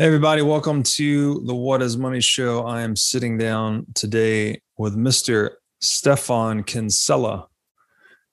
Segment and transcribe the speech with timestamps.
[0.00, 2.64] Hey, everybody, welcome to the What is Money show.
[2.64, 5.50] I am sitting down today with Mr.
[5.82, 7.48] Stephan Kinsella,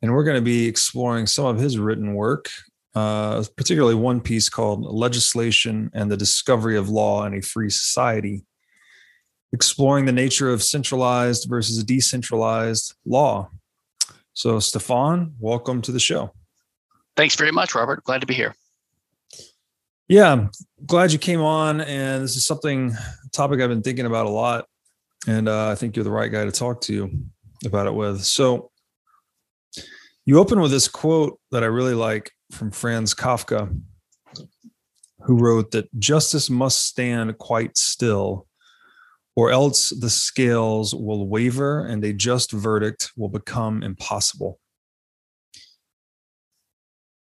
[0.01, 2.49] and we're going to be exploring some of his written work,
[2.95, 8.45] uh, particularly one piece called Legislation and the Discovery of Law in a Free Society,
[9.51, 13.49] exploring the nature of centralized versus decentralized law.
[14.31, 16.31] So, Stephan, welcome to the show.
[17.17, 18.05] Thanks very much, Robert.
[18.05, 18.55] Glad to be here.
[20.07, 20.47] Yeah,
[20.85, 21.81] glad you came on.
[21.81, 22.95] And this is something
[23.33, 24.65] topic I've been thinking about a lot.
[25.27, 27.11] And uh, I think you're the right guy to talk to
[27.65, 28.23] about it with.
[28.23, 28.71] So
[30.25, 33.77] you open with this quote that I really like from Franz Kafka,
[35.23, 38.47] who wrote that justice must stand quite still,
[39.35, 44.59] or else the scales will waver and a just verdict will become impossible.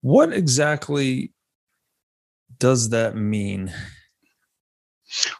[0.01, 1.31] What exactly
[2.59, 3.71] does that mean?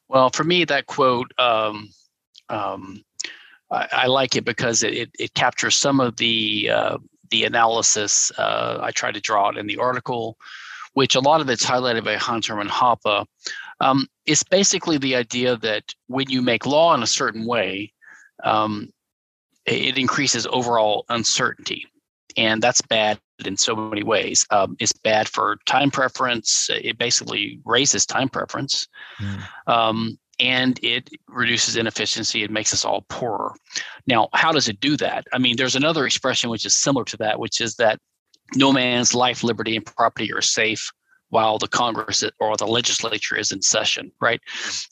[0.08, 1.90] Well, for me, that quote, um,
[2.50, 3.04] um,
[3.72, 6.98] I, I, like it because it, it, it captures some of the uh,
[7.32, 10.38] the analysis uh, I try to draw out in the article,
[10.94, 13.26] which a lot of it's highlighted by Hunter and Hoppe.
[13.82, 17.92] Um, it's basically the idea that when you make law in a certain way,
[18.44, 18.90] um,
[19.66, 21.88] it increases overall uncertainty
[22.38, 24.46] and that's bad in so many ways.
[24.50, 26.70] Um, it's bad for time preference.
[26.72, 28.88] It basically raises time preference.
[29.20, 29.44] Mm.
[29.68, 32.44] Um, and it reduces inefficiency.
[32.44, 33.54] It makes us all poorer.
[34.06, 35.26] Now, how does it do that?
[35.32, 38.00] I mean, there's another expression which is similar to that, which is that
[38.56, 40.92] no man's life, liberty, and property are safe
[41.30, 44.42] while the Congress or the legislature is in session, right?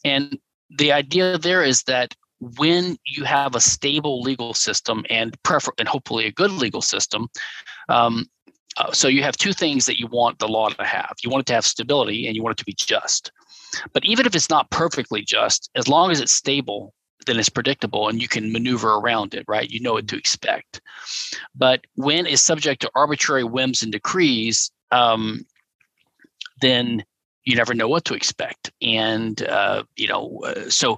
[0.04, 0.38] And
[0.70, 2.16] the idea there is that
[2.58, 7.28] when you have a stable legal system and prefer and hopefully a good legal system
[7.90, 8.26] um,
[8.78, 11.14] uh, so you have two things that you want the law to have.
[11.24, 13.32] You want it to have stability and you want it to be just.
[13.94, 16.94] But even if it's not perfectly just as long as it's stable
[17.26, 19.70] then it's predictable and you can maneuver around it right?
[19.70, 20.82] You know what to expect.
[21.56, 25.46] But when it's subject to arbitrary whims and decrees um,
[26.62, 27.04] then
[27.46, 28.72] you never know what to expect.
[28.82, 30.98] And uh, you know uh, so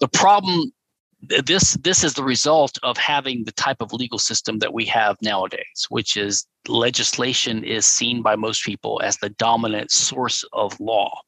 [0.00, 0.72] the problem
[1.20, 5.16] this this is the result of having the type of legal system that we have
[5.20, 11.20] nowadays which is legislation is seen by most people as the dominant source of law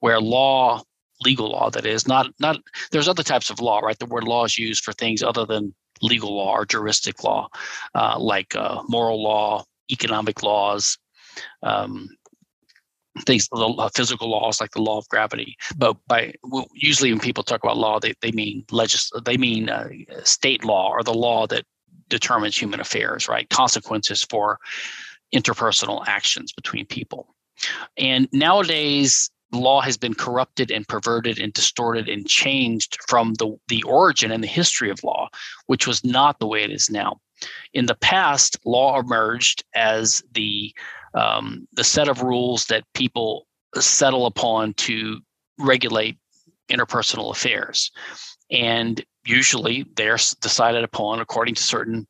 [0.00, 0.82] where law
[1.24, 2.58] legal law that is not not
[2.90, 3.98] there's other types of law right?
[3.98, 7.48] The word law is used for things other than legal law or juristic law
[7.94, 10.98] uh, like uh, moral law economic laws
[11.62, 12.08] um,
[13.20, 15.56] things the physical laws like the law of gravity.
[15.76, 16.34] But by
[16.74, 19.88] usually when people talk about law they, they mean legis they mean uh,
[20.24, 21.64] state law or the law that
[22.08, 23.48] determines human affairs right?
[23.50, 24.58] Consequences for
[25.34, 27.34] interpersonal actions between people.
[27.96, 33.82] And nowadays law has been corrupted and perverted and distorted and changed from the, the
[33.82, 35.28] origin and the history of law
[35.66, 37.20] which was not the way it is now.
[37.72, 40.72] In the past law emerged as the
[41.14, 45.20] um, the set of rules that people settle upon to
[45.58, 46.18] regulate
[46.70, 47.90] interpersonal affairs.
[48.50, 52.06] And usually they're decided upon according to certain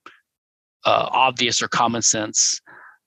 [0.87, 2.61] uh, obvious or common sense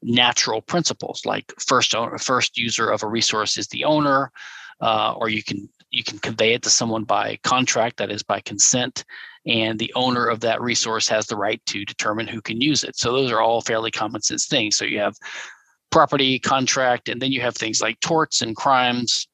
[0.03, 4.31] natural principles like first owner, first user of a resource is the owner
[4.81, 8.41] uh, or you can you can convey it to someone by contract that is by
[8.41, 9.05] consent
[9.45, 12.95] and the owner of that resource has the right to determine who can use it
[12.97, 15.15] so those are all fairly common sense things so you have
[15.93, 19.27] property contract, and then you have things like torts and crimes.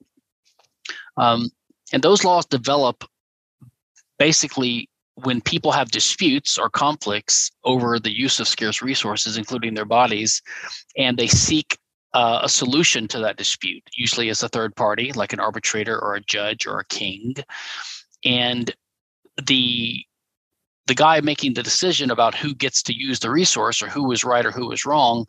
[1.15, 1.49] Um,
[1.93, 3.05] and those laws develop
[4.17, 4.89] basically
[5.23, 10.41] when people have disputes or conflicts over the use of scarce resources, including their bodies,
[10.97, 11.77] and they seek
[12.13, 16.15] uh, a solution to that dispute, usually as a third party, like an arbitrator or
[16.15, 17.35] a judge or a king.
[18.25, 18.69] And
[19.47, 20.03] the
[20.87, 24.25] the guy making the decision about who gets to use the resource or who was
[24.25, 25.25] right or who was wrong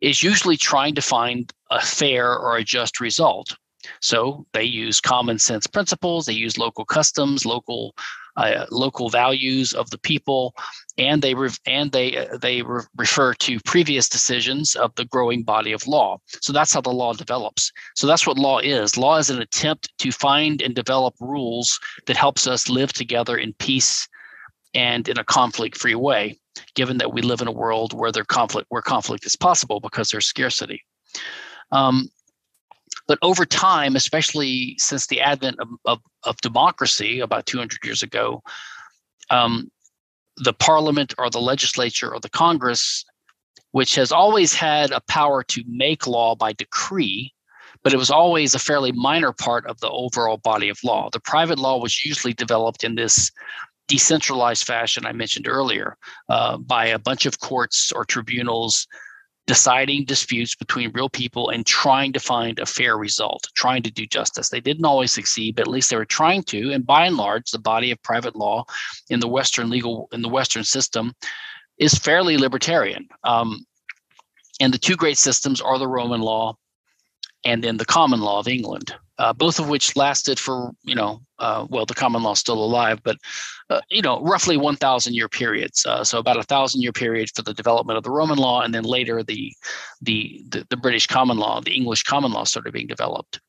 [0.00, 3.56] is usually trying to find a fair or a just result.
[4.00, 7.94] So they use common sense principles, they use local customs, local
[8.36, 10.54] uh, local values of the people,
[10.98, 15.42] and they re- and they uh, they re- refer to previous decisions of the growing
[15.42, 16.18] body of law.
[16.42, 17.72] So that's how the law develops.
[17.94, 18.96] So that's what law is.
[18.98, 23.54] Law is an attempt to find and develop rules that helps us live together in
[23.54, 24.06] peace
[24.74, 26.38] and in a conflict-free way
[26.74, 30.10] given that we live in a world where there conflict where conflict is possible because
[30.10, 30.82] there's scarcity.
[31.72, 32.08] Um,
[33.08, 38.42] but over time, especially since the advent of, of, of democracy about 200 years ago,
[39.30, 39.70] um,
[40.38, 43.04] the parliament or the legislature or the Congress,
[43.72, 47.32] which has always had a power to make law by decree,
[47.82, 51.08] but it was always a fairly minor part of the overall body of law.
[51.12, 53.30] The private law was usually developed in this
[53.88, 55.96] decentralized fashion I mentioned earlier
[56.28, 58.86] uh, by a bunch of courts or tribunals
[59.46, 64.04] deciding disputes between real people and trying to find a fair result, trying to do
[64.04, 64.48] justice.
[64.48, 66.72] They didn't always succeed, but at least they were trying to.
[66.72, 68.64] And by and large, the body of private law
[69.08, 71.12] in the Western legal in the Western system
[71.78, 73.06] is fairly libertarian.
[73.22, 73.64] Um,
[74.60, 76.56] and the two great systems are the Roman law
[77.44, 81.20] and then the common law of England, uh, both of which lasted for, you know,
[81.38, 83.16] uh, well, the common law is still alive, but,
[83.70, 85.84] uh, you know, roughly 1,000 year periods.
[85.86, 88.74] Uh, so about a thousand year period for the development of the Roman law, and
[88.74, 89.52] then later the,
[90.00, 93.40] the, the, the British common law, the English common law started being developed.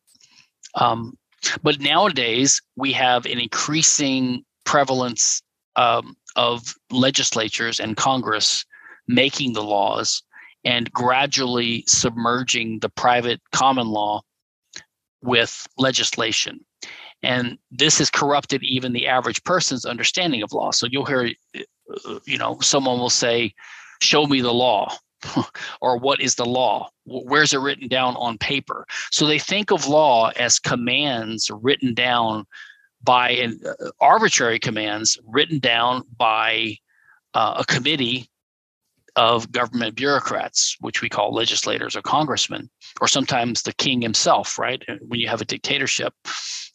[0.76, 1.18] Um,
[1.64, 5.42] but nowadays, we have an increasing prevalence
[5.76, 8.66] um, of legislatures and Congress
[9.08, 10.24] making the laws
[10.68, 14.22] and gradually submerging the private common law
[15.22, 16.60] with legislation.
[17.24, 20.72] And this has corrupted even the average person's understanding of law.
[20.72, 23.54] So you'll hear, uh, you know, someone will say,
[24.02, 24.94] Show me the law.
[25.82, 26.90] or what is the law?
[27.06, 28.86] Where's it written down on paper?
[29.10, 32.46] So they think of law as commands written down
[33.02, 36.76] by an uh, arbitrary commands written down by
[37.34, 38.30] uh, a committee
[39.18, 42.70] of government bureaucrats, which we call legislators or congressmen,
[43.02, 44.82] or sometimes the king himself, right?
[45.02, 46.14] When you have a dictatorship,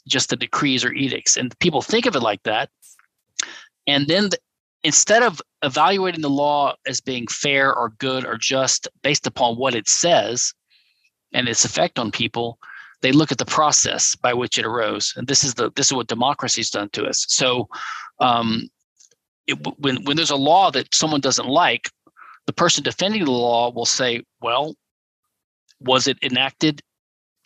[0.09, 1.37] just the decrees or edicts.
[1.37, 2.69] And people think of it like that.
[3.87, 4.39] And then the,
[4.83, 9.77] instead of evaluating the law as being fair or good or just based upon what
[9.77, 10.53] it says
[11.33, 12.59] and its effect on people,
[13.03, 15.15] they look at the process by which it arose.
[15.17, 17.25] And this is the this is what democracy's done to us.
[17.29, 17.69] So
[18.19, 18.69] um,
[19.47, 21.91] it, when when there's a law that someone doesn't like,
[22.47, 24.75] the person defending the law will say, well,
[25.81, 26.83] was it enacted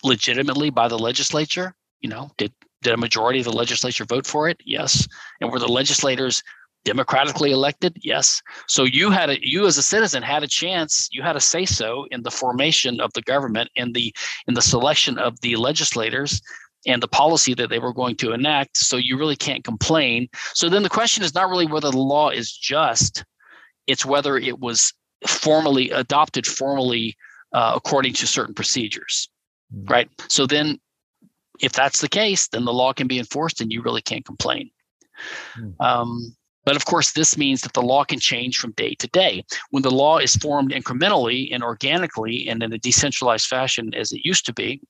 [0.02, 1.74] legitimately by the legislature?
[2.00, 2.52] You know, did
[2.82, 4.60] did a majority of the legislature vote for it?
[4.64, 5.08] Yes.
[5.40, 6.42] And were the legislators
[6.84, 7.96] democratically elected?
[8.02, 8.40] Yes.
[8.68, 11.64] So you had a you as a citizen had a chance, you had a say
[11.64, 14.14] so in the formation of the government and the
[14.46, 16.40] in the selection of the legislators
[16.86, 18.76] and the policy that they were going to enact.
[18.76, 20.28] So you really can't complain.
[20.54, 23.24] So then the question is not really whether the law is just,
[23.86, 24.92] it's whether it was
[25.26, 27.16] formally adopted formally
[27.52, 29.28] uh, according to certain procedures
[29.74, 29.90] mm-hmm.
[29.92, 30.78] right so then
[31.60, 34.70] if that's the case then the law can be enforced and you really can't complain
[35.58, 35.82] mm-hmm.
[35.82, 39.44] um, but of course this means that the law can change from day to day
[39.70, 44.24] when the law is formed incrementally and organically and in a decentralized fashion as it
[44.24, 44.80] used to be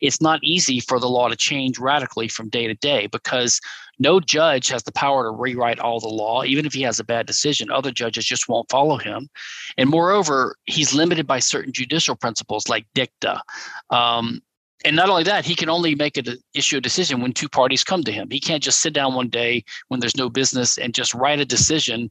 [0.00, 3.60] it's not easy for the law to change radically from day to day because
[3.98, 6.44] no judge has the power to rewrite all the law.
[6.44, 9.28] Even if he has a bad decision, other judges just won't follow him.
[9.76, 13.42] And moreover, he's limited by certain judicial principles like dicta.
[13.90, 14.40] Um,
[14.84, 17.82] and not only that, he can only make a issue a decision when two parties
[17.82, 18.28] come to him.
[18.30, 21.44] He can't just sit down one day when there's no business and just write a
[21.44, 22.10] decision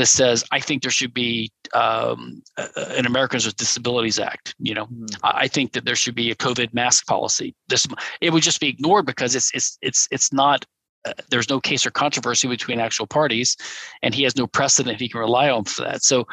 [0.00, 4.54] that says, I think there should be um, an Americans with Disabilities Act.
[4.58, 5.14] You know, mm.
[5.22, 7.54] I think that there should be a COVID mask policy.
[7.68, 7.86] This
[8.22, 10.64] it would just be ignored because it's it's it's it's not.
[11.06, 13.58] Uh, there's no case or controversy between actual parties,
[14.02, 16.02] and he has no precedent he can rely on for that.
[16.02, 16.26] So,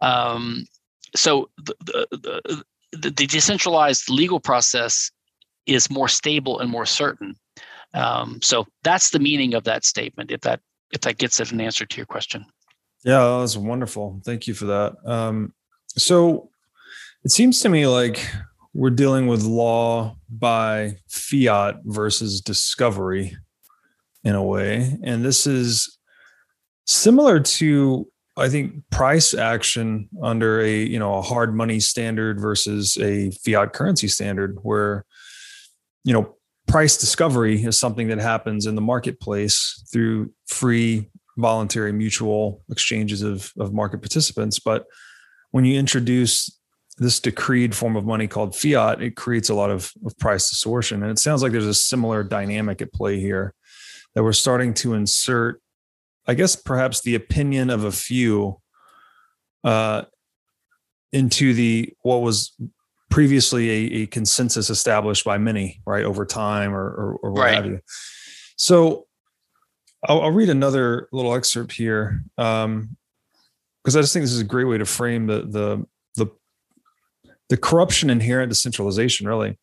[0.00, 0.66] um,
[1.14, 5.10] so the, the, the, the decentralized legal process
[5.66, 7.34] is more stable and more certain.
[7.92, 10.30] Um, so that's the meaning of that statement.
[10.32, 10.60] If that
[10.92, 12.46] if that gets at an answer to your question.
[13.04, 14.20] Yeah, that was wonderful.
[14.24, 14.94] Thank you for that.
[15.04, 15.52] Um,
[15.88, 16.50] so
[17.22, 18.26] it seems to me like
[18.72, 23.36] we're dealing with law by fiat versus discovery
[24.24, 24.96] in a way.
[25.02, 25.98] And this is
[26.86, 32.98] similar to I think price action under a you know a hard money standard versus
[33.00, 35.04] a fiat currency standard where
[36.02, 36.34] you know
[36.66, 43.52] price discovery is something that happens in the marketplace through free voluntary mutual exchanges of,
[43.58, 44.58] of market participants.
[44.58, 44.86] But
[45.50, 46.58] when you introduce
[46.98, 51.02] this decreed form of money called fiat, it creates a lot of, of price distortion.
[51.02, 53.54] And it sounds like there's a similar dynamic at play here
[54.14, 55.60] that we're starting to insert,
[56.26, 58.60] I guess, perhaps the opinion of a few
[59.64, 60.02] uh,
[61.12, 62.56] into the what was
[63.10, 67.54] previously a, a, consensus established by many, right, over time or, or, or what right.
[67.54, 67.80] have you.
[68.56, 69.06] So
[70.06, 72.96] I'll, I'll read another little excerpt here because um,
[73.86, 76.26] I just think this is a great way to frame the the the
[77.48, 79.26] the corruption inherent to centralization.
[79.26, 79.58] Really,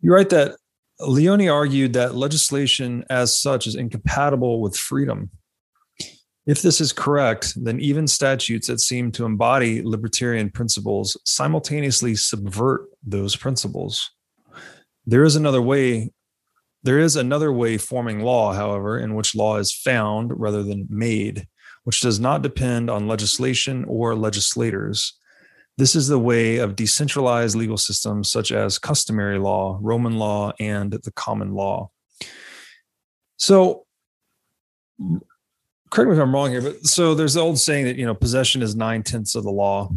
[0.00, 0.56] you write that
[1.00, 5.30] Leoni argued that legislation as such is incompatible with freedom.
[6.46, 12.86] If this is correct, then even statutes that seem to embody libertarian principles simultaneously subvert
[13.02, 14.10] those principles.
[15.06, 16.12] There is another way.
[16.84, 21.48] There is another way forming law, however, in which law is found rather than made,
[21.84, 25.18] which does not depend on legislation or legislators.
[25.78, 30.92] This is the way of decentralized legal systems such as customary law, Roman law, and
[30.92, 31.90] the common law.
[33.38, 33.86] So,
[35.90, 38.14] correct me if I'm wrong here, but so there's the old saying that, you know,
[38.14, 39.90] possession is nine tenths of the law.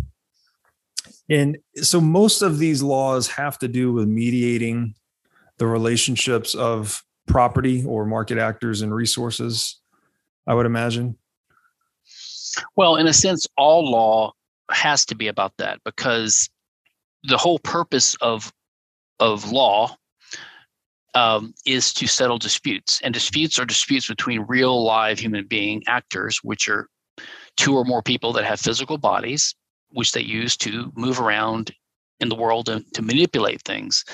[1.30, 4.96] And so most of these laws have to do with mediating
[5.58, 9.80] the relationships of property or market actors and resources,
[10.46, 11.18] I would imagine.
[12.76, 14.34] Well, in a sense, all law
[14.72, 16.50] has to be about that because
[17.24, 18.52] the whole purpose of
[19.20, 19.98] of law
[21.16, 26.40] um, is to settle disputes, and disputes are disputes between real live human being actors,
[26.44, 26.88] which are
[27.56, 29.56] two or more people that have physical bodies,
[29.90, 31.72] which they use to move around
[32.20, 34.06] in the world and to manipulate things.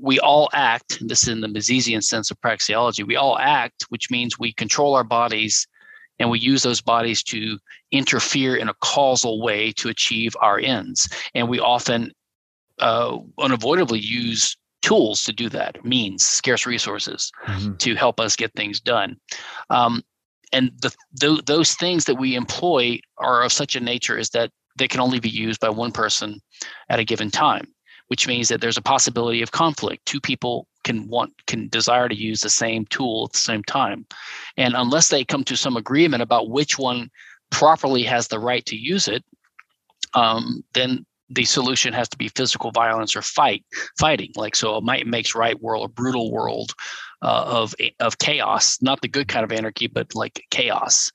[0.00, 4.10] We all act, this is in the Misesian sense of praxeology, we all act, which
[4.10, 5.66] means we control our bodies
[6.18, 7.58] and we use those bodies to
[7.92, 11.08] interfere in a causal way to achieve our ends.
[11.34, 12.12] And we often
[12.80, 17.76] uh, unavoidably use tools to do that, means, scarce resources mm-hmm.
[17.76, 19.16] to help us get things done.
[19.70, 20.02] Um,
[20.52, 24.50] and the, th- those things that we employ are of such a nature is that
[24.76, 26.40] they can only be used by one person
[26.88, 27.68] at a given time
[28.08, 30.04] which means that there's a possibility of conflict.
[30.06, 34.06] Two people can want can desire to use the same tool at the same time.
[34.56, 37.10] And unless they come to some agreement about which one
[37.50, 39.24] properly has the right to use it
[40.14, 43.64] um, then the solution has to be physical violence or fight
[43.98, 44.32] fighting.
[44.34, 46.72] Like so a might makes right world a brutal world
[47.20, 51.10] uh, of of chaos not the good kind of anarchy but like chaos.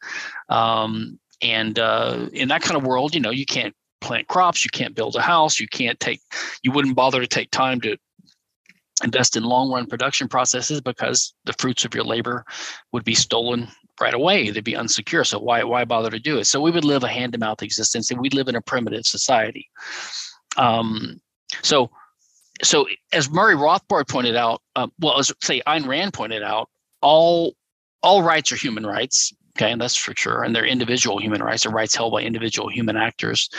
[0.49, 4.69] Um, and uh, in that kind of world you know you can't plant crops you
[4.71, 6.21] can't build a house you can't take
[6.61, 7.97] you wouldn't bother to take time to
[9.03, 12.45] invest in long run production processes because the fruits of your labor
[12.91, 13.67] would be stolen
[13.99, 14.49] right away.
[14.49, 15.25] They'd be unsecure.
[15.25, 16.45] So why why bother to do it?
[16.45, 19.05] So we would live a hand to mouth existence and we live in a primitive
[19.05, 19.69] society.
[20.57, 21.19] Um,
[21.61, 21.89] so
[22.63, 26.69] so as murray rothbard pointed out uh, well as say Ayn Rand pointed out
[27.01, 27.55] all
[28.01, 30.43] all rights are human rights Okay, and that's for sure.
[30.43, 33.49] And they're individual human rights, or rights held by individual human actors.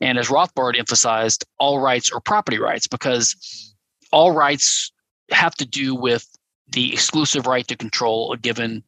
[0.00, 3.74] And as Rothbard emphasized, all rights are property rights because
[4.12, 4.92] all rights
[5.32, 6.26] have to do with
[6.68, 8.84] the exclusive right to control a given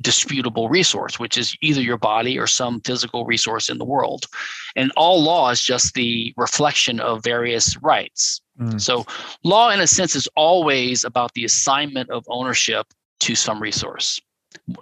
[0.00, 4.26] disputable resource, which is either your body or some physical resource in the world.
[4.74, 8.40] And all law is just the reflection of various rights.
[8.60, 8.80] Mm.
[8.80, 9.06] So,
[9.44, 12.86] law, in a sense, is always about the assignment of ownership
[13.20, 14.20] to some resource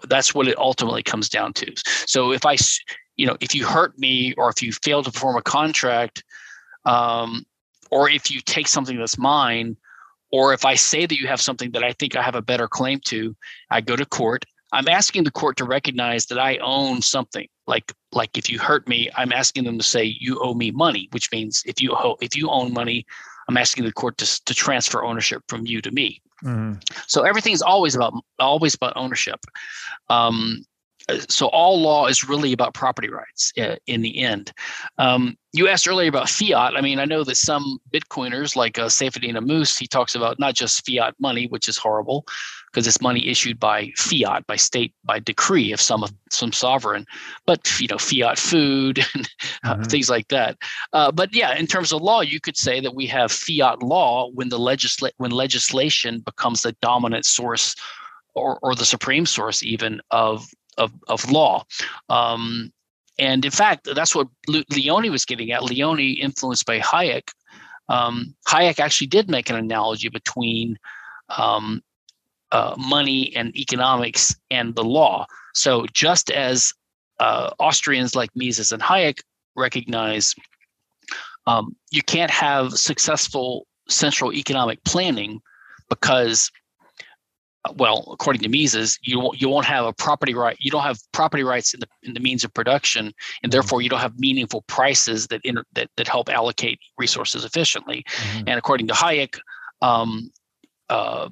[0.09, 1.73] that's what it ultimately comes down to.
[2.07, 2.57] So if i
[3.17, 6.25] you know if you hurt me or if you fail to perform a contract
[6.85, 7.45] um,
[7.91, 9.77] or if you take something that's mine
[10.31, 12.69] or if i say that you have something that i think i have a better
[12.69, 13.35] claim to
[13.71, 14.45] i go to court.
[14.73, 17.49] I'm asking the court to recognize that i own something.
[17.67, 21.09] Like like if you hurt me i'm asking them to say you owe me money
[21.13, 23.07] which means if you if you own money
[23.49, 26.75] i'm asking the court to, to transfer ownership from you to me Mm-hmm.
[27.07, 29.41] So everything's always about always about ownership.
[30.09, 30.65] Um,
[31.29, 34.53] so all law is really about property rights uh, in the end.
[34.99, 36.77] Um, you asked earlier about fiat.
[36.77, 40.55] I mean, I know that some Bitcoiners like uh, Saifedean Ammous, he talks about not
[40.55, 42.27] just fiat money, which is horrible
[42.71, 47.07] because it's money issued by fiat, by state, by decree of some some sovereign,
[47.47, 49.31] but you know, fiat food and
[49.65, 49.83] uh, mm-hmm.
[49.85, 50.59] things like that.
[50.93, 54.29] Uh, but yeah, in terms of law, you could say that we have fiat law
[54.35, 57.77] when the legisla- when legislation becomes the dominant source
[58.35, 60.47] or, or the supreme source even of
[60.79, 61.65] of, of law.
[62.09, 62.73] Um,
[63.19, 65.63] and in fact, that's what Leoni was getting at.
[65.63, 67.31] Leoni, influenced by Hayek,
[67.89, 70.79] um, Hayek actually did make an analogy between
[71.37, 71.83] um,
[72.53, 75.27] uh, money and economics and the law.
[75.55, 76.73] So just as
[77.21, 79.21] uh, Austrians like Mises and Hayek
[79.55, 80.35] recognize
[81.47, 85.41] um, you can't have successful central economic planning
[85.89, 86.51] because
[87.77, 90.57] well, according to Mises, you you won't have a property right.
[90.61, 93.51] You don't have property rights in the in the means of production, and mm-hmm.
[93.51, 98.05] therefore you don't have meaningful prices that inter, that that help allocate resources efficiently.
[98.07, 98.49] Mm-hmm.
[98.49, 99.39] And according to Hayek,
[99.83, 100.31] um,
[100.89, 101.29] uh,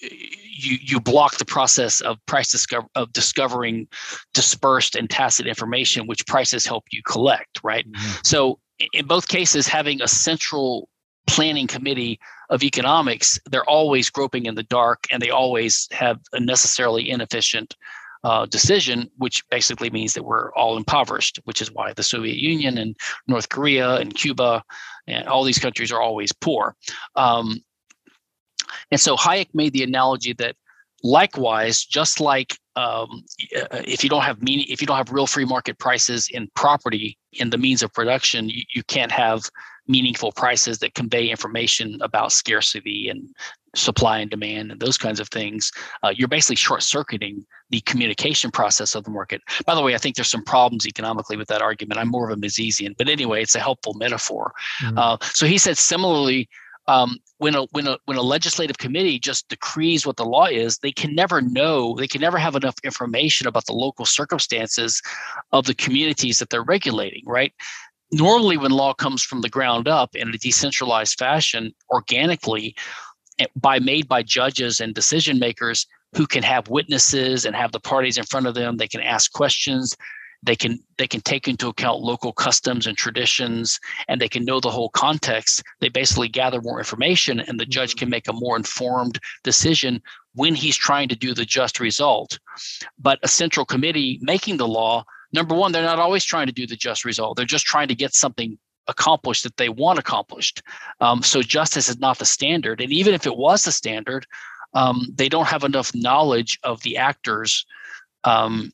[0.00, 3.88] you you block the process of price discover of discovering
[4.34, 7.60] dispersed and tacit information, which prices help you collect.
[7.62, 7.90] Right.
[7.90, 8.20] Mm-hmm.
[8.24, 8.58] So
[8.92, 10.88] in both cases, having a central
[11.26, 12.18] planning committee
[12.50, 17.76] of economics, they're always groping in the dark and they always have a necessarily inefficient
[18.24, 22.78] uh, decision, which basically means that we're all impoverished, which is why the Soviet Union
[22.78, 24.62] and North Korea and Cuba
[25.06, 26.74] and all these countries are always poor.
[27.16, 27.62] Um,
[28.90, 30.56] And so Hayek made the analogy that
[31.02, 33.24] likewise, just like um,
[33.56, 36.48] uh, if you don't have meaning, if you don't have real free market prices in
[36.54, 39.40] property in the means of production, you, you can't have
[39.88, 43.28] meaningful prices that convey information about scarcity and
[43.74, 48.50] supply and demand and those kinds of things, uh, you're basically short circuiting the communication
[48.50, 49.40] process of the market.
[49.66, 52.00] By the way, I think there's some problems economically with that argument.
[52.00, 54.52] I'm more of a Misesian, but anyway, it's a helpful metaphor.
[54.82, 54.98] Mm-hmm.
[54.98, 56.48] Uh, so he said similarly,
[56.88, 60.78] um, when a when a when a legislative committee just decrees what the law is,
[60.78, 65.02] they can never know, they can never have enough information about the local circumstances
[65.52, 67.52] of the communities that they're regulating, right?
[68.10, 72.74] Normally, when law comes from the ground up in a decentralized fashion, organically,
[73.38, 77.80] eh, by made by judges and decision makers who can have witnesses and have the
[77.80, 79.94] parties in front of them they can ask questions
[80.42, 84.60] they can they can take into account local customs and traditions and they can know
[84.60, 85.62] the whole context.
[85.80, 88.12] They basically gather more information and the judge can mm-hmm.
[88.12, 90.00] make a more informed decision
[90.34, 92.38] when he's trying to do the just result.
[92.98, 96.66] But a central committee making the law number one they're not always trying to do
[96.66, 98.58] the just result they're just trying to get something
[98.88, 100.62] accomplished that they want accomplished.
[101.00, 102.80] Um, so justice is not the standard.
[102.80, 104.26] And even if it was the standard,
[104.74, 107.64] um, they don't have enough knowledge of the actors
[108.24, 108.72] um,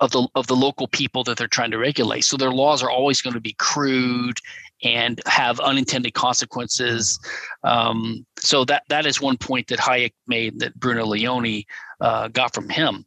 [0.00, 2.24] of the of the local people that they're trying to regulate.
[2.24, 4.38] So their laws are always going to be crude
[4.82, 7.18] and have unintended consequences.
[7.62, 11.66] Um, so that that is one point that Hayek made that Bruno Leoni
[12.00, 13.04] uh, got from him.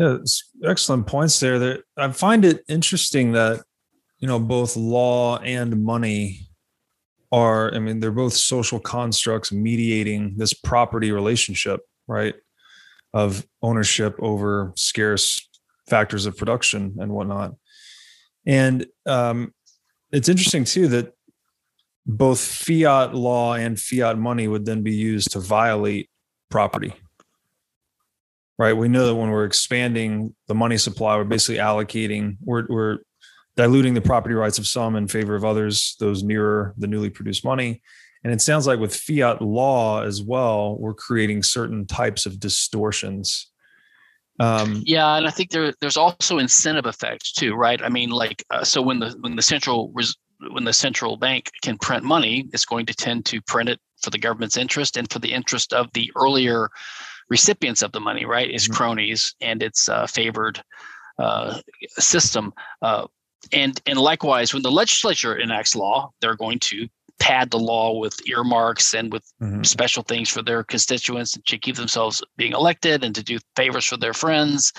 [0.00, 0.16] Yeah,
[0.64, 1.58] excellent points there.
[1.58, 3.62] That I find it interesting that
[4.18, 6.48] you know both law and money
[7.30, 7.74] are.
[7.74, 12.34] I mean, they're both social constructs mediating this property relationship, right?
[13.12, 15.46] Of ownership over scarce
[15.86, 17.56] factors of production and whatnot.
[18.46, 19.52] And um,
[20.12, 21.12] it's interesting too that
[22.06, 26.08] both fiat law and fiat money would then be used to violate
[26.48, 26.94] property
[28.60, 28.74] right?
[28.74, 32.98] We know that when we're expanding the money supply, we're basically allocating, we're, we're
[33.56, 37.42] diluting the property rights of some in favor of others, those nearer the newly produced
[37.42, 37.80] money.
[38.22, 43.50] And it sounds like with fiat law as well, we're creating certain types of distortions.
[44.40, 47.80] Um, yeah, and I think there there's also incentive effects too, right?
[47.82, 49.90] I mean, like uh, so when the when the central
[50.50, 54.10] when the central bank can print money, it's going to tend to print it for
[54.10, 56.68] the government's interest and for the interest of the earlier
[57.30, 58.74] recipients of the money, right, is mm-hmm.
[58.74, 60.62] cronies and its uh, favored
[61.18, 62.52] uh, system.
[62.82, 63.06] Uh,
[63.52, 66.88] and and likewise, when the legislature enacts law, they're going to
[67.20, 69.62] pad the law with earmarks and with mm-hmm.
[69.62, 73.96] special things for their constituents to keep themselves being elected and to do favors for
[73.96, 74.72] their friends.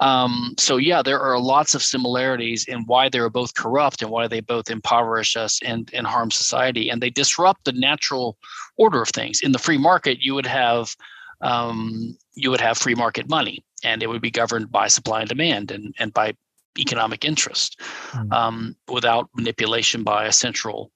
[0.00, 4.10] Um, so yeah, there are lots of similarities in why they are both corrupt and
[4.10, 6.88] why they both impoverish us and, and harm society.
[6.88, 8.36] And they disrupt the natural
[8.76, 9.40] order of things.
[9.40, 10.94] In the free market, you would have
[11.40, 15.28] um, you would have free market money and it would be governed by supply and
[15.28, 16.34] demand and, and by
[16.78, 18.32] economic interest mm.
[18.32, 20.90] um, without manipulation by a central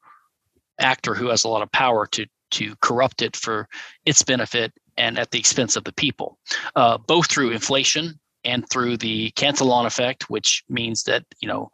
[0.78, 3.66] actor who has a lot of power to to corrupt it for
[4.04, 6.38] its benefit and at the expense of the people,
[6.76, 11.70] uh, both through inflation and through the Cantillon effect, which means that you know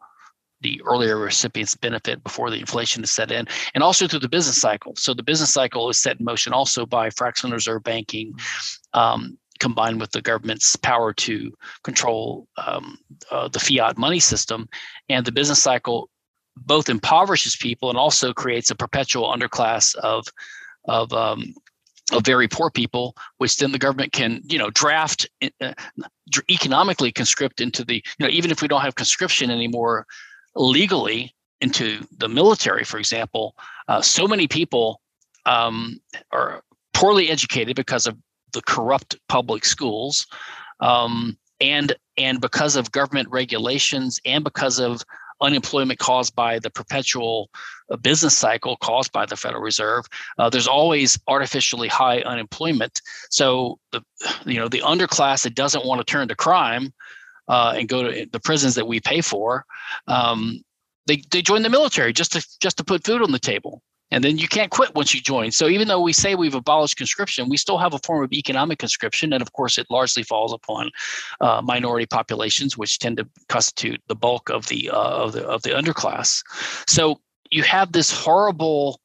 [0.61, 4.59] the earlier recipients benefit before the inflation is set in, and also through the business
[4.59, 4.93] cycle.
[4.95, 8.33] So the business cycle is set in motion also by fractional reserve banking,
[8.93, 11.51] um, combined with the government's power to
[11.83, 12.97] control um,
[13.31, 14.67] uh, the fiat money system,
[15.09, 16.09] and the business cycle
[16.55, 20.27] both impoverishes people and also creates a perpetual underclass of
[20.85, 21.53] of um,
[22.11, 25.29] of very poor people, which then the government can, you know, draft
[25.61, 25.73] uh,
[26.49, 30.07] economically conscript into the, you know, even if we don't have conscription anymore,
[30.55, 33.55] legally into the military, for example,
[33.87, 35.01] uh, so many people
[35.45, 35.99] um,
[36.31, 38.17] are poorly educated because of
[38.53, 40.25] the corrupt public schools,
[40.79, 45.03] um, and and because of government regulations, and because of
[45.41, 47.49] unemployment caused by the perpetual
[47.91, 50.05] uh, business cycle caused by the Federal Reserve.
[50.37, 53.01] Uh, there's always artificially high unemployment.
[53.29, 54.01] So the
[54.45, 56.93] you know the underclass that doesn't want to turn to crime
[57.49, 59.65] uh, and go to the prisons that we pay for,
[60.07, 60.61] um,
[61.07, 63.81] they they join the military just to just to put food on the table.
[64.11, 65.51] And then you can't quit once you join.
[65.51, 68.79] So even though we say we've abolished conscription, we still have a form of economic
[68.79, 70.89] conscription, and of course, it largely falls upon
[71.41, 75.61] uh, minority populations, which tend to constitute the bulk of the uh, of the of
[75.61, 76.43] the underclass.
[76.87, 78.99] So you have this horrible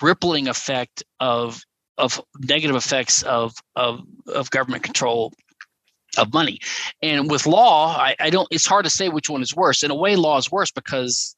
[0.00, 1.60] rippling effect of
[1.96, 5.32] of negative effects of of of government control
[6.16, 6.60] of money.
[7.02, 8.48] And with law, I, I, don't.
[8.50, 9.82] It's hard to say which one is worse.
[9.82, 11.36] In a way, law is worse because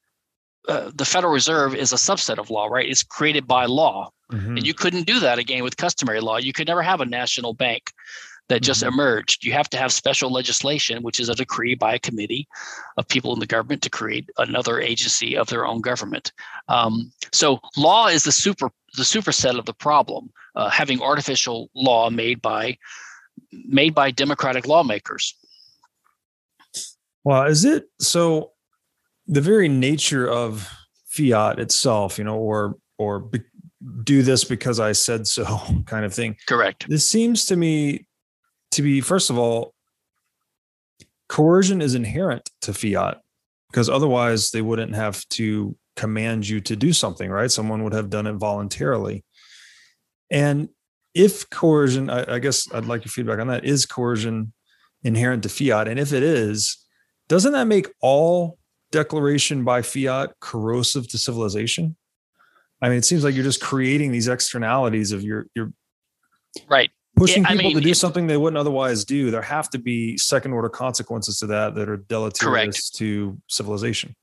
[0.69, 2.89] uh, the Federal Reserve is a subset of law, right?
[2.89, 4.13] It's created by law.
[4.33, 4.59] Mm-hmm.
[4.59, 6.37] And you couldn't do that again with customary law.
[6.37, 7.93] You could never have a national bank
[8.49, 8.93] that just mm-hmm.
[8.93, 9.45] emerged.
[9.45, 12.47] You have to have special legislation, which is a decree by a committee
[12.97, 16.33] of people in the government to create another agency of their own government.
[16.69, 20.31] Um, so law is the super the superset of the problem.
[20.57, 22.77] Uh, having artificial law made by
[23.53, 25.35] made by democratic lawmakers.
[27.25, 28.53] Well, is it so?
[29.27, 30.69] The very nature of
[31.07, 33.41] fiat itself, you know, or or be,
[34.05, 35.45] do this because I said so,
[35.87, 36.37] kind of thing.
[36.47, 36.89] Correct.
[36.89, 38.07] This seems to me
[38.73, 39.75] to be, first of all,
[41.29, 43.19] coercion is inherent to fiat
[43.71, 47.51] because otherwise they wouldn't have to command you to do something, right?
[47.51, 49.25] Someone would have done it voluntarily.
[50.31, 50.69] And
[51.15, 53.65] if coercion, I, I, guess I'd like your feedback on that.
[53.65, 54.53] Is coercion
[55.03, 55.89] inherent to fiat?
[55.89, 56.85] And if it is,
[57.29, 58.59] doesn't that make all
[58.93, 61.97] declaration by fiat corrosive to civilization?
[62.83, 65.73] I mean, it seems like you're just creating these externalities of your your
[66.69, 69.31] right pushing people mean, to do something they wouldn't otherwise do.
[69.31, 72.97] There have to be second order consequences to that that are deleterious correct.
[72.97, 74.15] to civilization.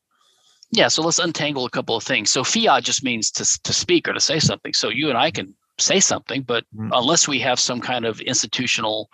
[0.71, 2.29] Yeah, so let's untangle a couple of things.
[2.29, 4.73] So fiat just means to to speak or to say something.
[4.73, 6.89] So you and I can say something, but mm-hmm.
[6.93, 9.09] unless we have some kind of institutional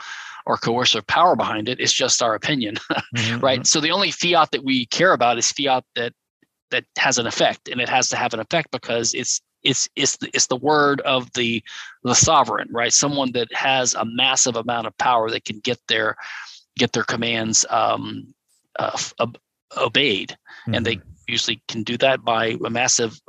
[0.45, 2.75] or coercive power behind it, it's just our opinion,
[3.15, 3.39] mm-hmm.
[3.39, 3.59] right?
[3.59, 3.65] Mm-hmm.
[3.65, 6.13] So the only fiat that we care about is fiat that
[6.71, 10.17] that has an effect, and it has to have an effect because it's it's it's
[10.17, 11.63] the, it's the word of the
[12.03, 12.91] the sovereign, right?
[12.91, 16.15] Someone that has a massive amount of power that can get their
[16.77, 18.33] get their commands um,
[18.79, 18.97] uh,
[19.77, 20.73] obeyed, mm-hmm.
[20.73, 23.19] and they mm-hmm usually can do that by a massive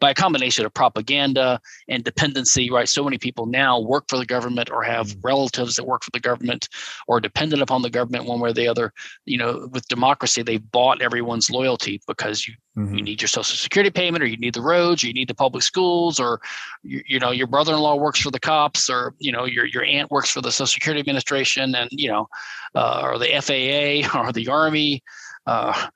[0.00, 4.26] by a combination of propaganda and dependency right so many people now work for the
[4.26, 5.20] government or have mm-hmm.
[5.22, 6.68] relatives that work for the government
[7.06, 8.92] or dependent upon the government one way or the other
[9.24, 12.94] you know with democracy they've bought everyone's loyalty because you mm-hmm.
[12.94, 15.34] you need your social security payment or you need the roads or you need the
[15.34, 16.40] public schools or
[16.82, 20.10] you, you know your brother-in-law works for the cops or you know your your aunt
[20.10, 22.26] works for the social security administration and you know
[22.74, 25.02] uh, or the faa or the army
[25.46, 25.88] uh,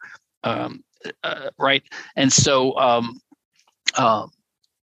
[0.44, 0.82] um,
[1.24, 1.82] uh, right?
[2.16, 3.20] And so, um,
[3.96, 4.30] um,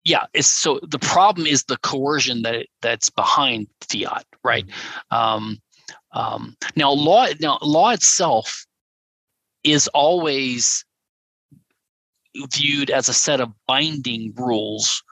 [0.04, 4.66] yeah, it's so the problem is the coercion that that's behind fiat, right?
[4.66, 5.16] Mm-hmm.
[5.16, 5.58] Um,
[6.12, 8.66] um, now, law now law itself
[9.64, 10.84] is always
[12.52, 15.02] viewed as a set of binding rules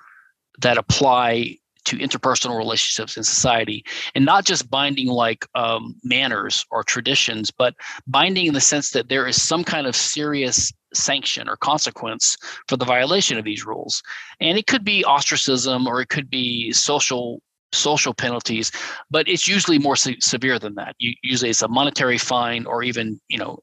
[0.61, 3.85] that apply to interpersonal relationships in society
[4.15, 7.75] and not just binding like um, manners or traditions but
[8.07, 12.37] binding in the sense that there is some kind of serious sanction or consequence
[12.69, 14.03] for the violation of these rules.
[14.41, 17.41] And it could be ostracism or it could be social
[17.75, 18.71] social penalties
[19.11, 20.95] but it's usually more se- severe than that.
[20.99, 23.59] You, usually it's a monetary fine or even you know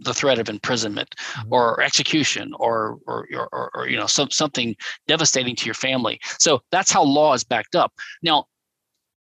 [0.00, 1.52] the threat of imprisonment mm-hmm.
[1.52, 4.74] or execution or or, or, or you know some, something
[5.06, 6.20] devastating to your family.
[6.38, 7.92] So that's how law is backed up.
[8.22, 8.46] Now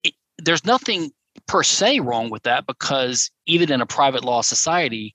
[0.03, 1.11] it, there's nothing
[1.47, 5.15] per se wrong with that because even in a private law society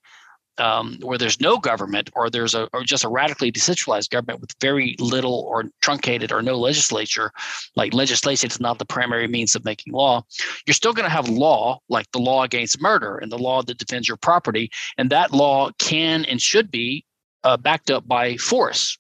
[0.62, 4.54] um, where there's no government or there's a or just a radically decentralized government with
[4.62, 7.32] very little or truncated or no legislature,
[7.76, 10.24] like legislation is not the primary means of making law,
[10.66, 13.80] you're still going to have law like the law against murder and the law that
[13.80, 17.04] defends your property, and that law can and should be
[17.44, 18.98] uh, backed up by force.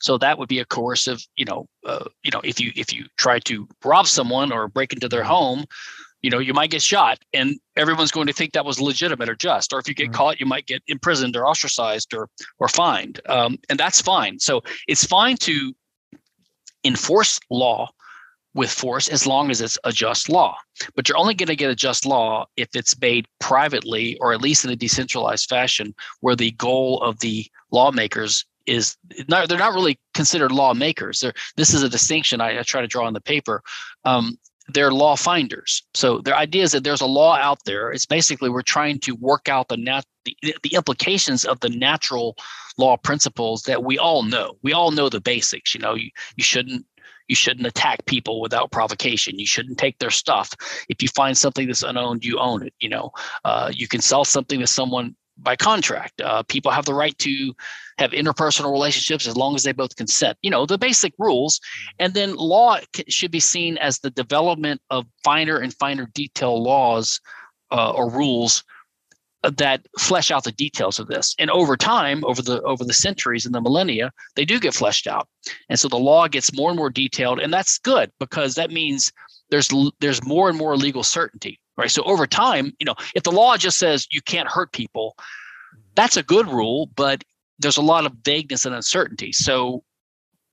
[0.00, 3.06] So that would be a coercive, you know, uh, you know, if you if you
[3.16, 5.64] try to rob someone or break into their home,
[6.22, 9.34] you know you might get shot and everyone's going to think that was legitimate or
[9.34, 10.14] just or if you get mm-hmm.
[10.14, 12.28] caught you might get imprisoned or ostracized or
[12.58, 15.74] or fined um, and that's fine so it's fine to
[16.84, 17.88] enforce law
[18.52, 20.56] with force as long as it's a just law
[20.96, 24.40] but you're only going to get a just law if it's made privately or at
[24.40, 28.96] least in a decentralized fashion where the goal of the lawmakers is
[29.28, 31.20] not, they're not really considered lawmakers.
[31.20, 33.62] They're, this is a distinction I, I, try to draw in the paper.
[34.04, 34.38] Um,
[34.74, 35.82] they're law finders.
[35.94, 37.92] So their idea is that there's a law out there.
[37.92, 42.36] It's basically we're trying to work out the nat the, the implications of the natural
[42.76, 44.54] law principles that we all know.
[44.62, 45.74] We all know the basics.
[45.74, 46.84] You know, you, you shouldn't
[47.28, 49.38] you shouldn't attack people without provocation.
[49.38, 50.50] You shouldn't take their stuff.
[50.88, 52.74] If you find something that's unowned, you own it.
[52.80, 53.12] You know,
[53.44, 56.20] uh, you can sell something to someone by contract.
[56.20, 57.54] Uh, people have the right to
[57.98, 60.38] have interpersonal relationships as long as they both consent.
[60.42, 61.60] You know, the basic rules.
[61.98, 67.20] And then law should be seen as the development of finer and finer detail laws
[67.70, 68.64] uh, or rules
[69.42, 71.34] that flesh out the details of this.
[71.38, 75.06] And over time, over the over the centuries and the millennia, they do get fleshed
[75.06, 75.28] out.
[75.68, 79.12] And so the law gets more and more detailed, and that's good because that means
[79.50, 81.90] there's there's more and more legal certainty right?
[81.90, 85.16] So over time, you know, if the law just says you can't hurt people,
[85.94, 87.24] that's a good rule, but
[87.58, 89.32] there's a lot of vagueness and uncertainty.
[89.32, 89.82] So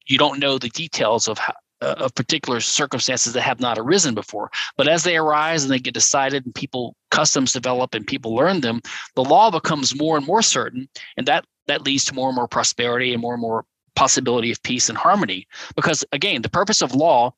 [0.08, 4.16] you don't know the details of how, uh, of particular circumstances that have not arisen
[4.16, 4.50] before.
[4.78, 8.62] But as they arise and they get decided and people customs develop and people learn
[8.62, 8.82] them,
[9.16, 12.48] the law becomes more and more certain, and that that leads to more and more
[12.48, 15.46] prosperity and more and more possibility of peace and harmony.
[15.76, 17.34] Because again, the purpose of law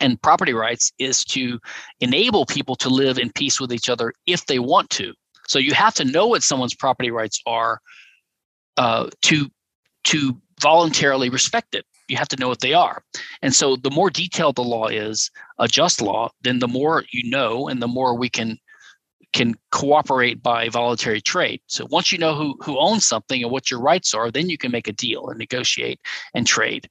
[0.00, 1.58] and property rights is to
[2.00, 5.12] enable people to live in peace with each other if they want to.
[5.46, 7.80] So you have to know what someone's property rights are
[8.76, 9.50] uh, to
[10.04, 13.02] to voluntarily respect it you have to know what they are.
[13.42, 17.28] And so the more detailed the law is, a just law, then the more you
[17.28, 18.58] know and the more we can
[19.32, 21.60] can cooperate by voluntary trade.
[21.66, 24.58] So once you know who who owns something and what your rights are, then you
[24.58, 26.00] can make a deal and negotiate
[26.34, 26.88] and trade.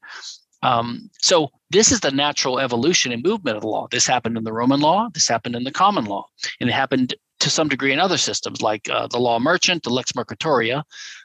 [0.63, 3.88] Um, so this is the natural evolution and movement of the law.
[3.91, 5.10] This happened in the Roman law.
[5.13, 6.26] This happened in the common law,
[6.60, 9.89] and it happened to some degree in other systems like uh, the law merchant, the
[9.89, 10.82] lex mercatoria,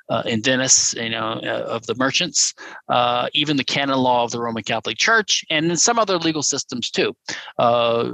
[0.09, 2.55] uh, in Venice, you know, uh, of the merchants,
[2.89, 6.43] uh, even the canon law of the Roman Catholic Church, and in some other legal
[6.43, 7.15] systems too,
[7.61, 8.11] uh,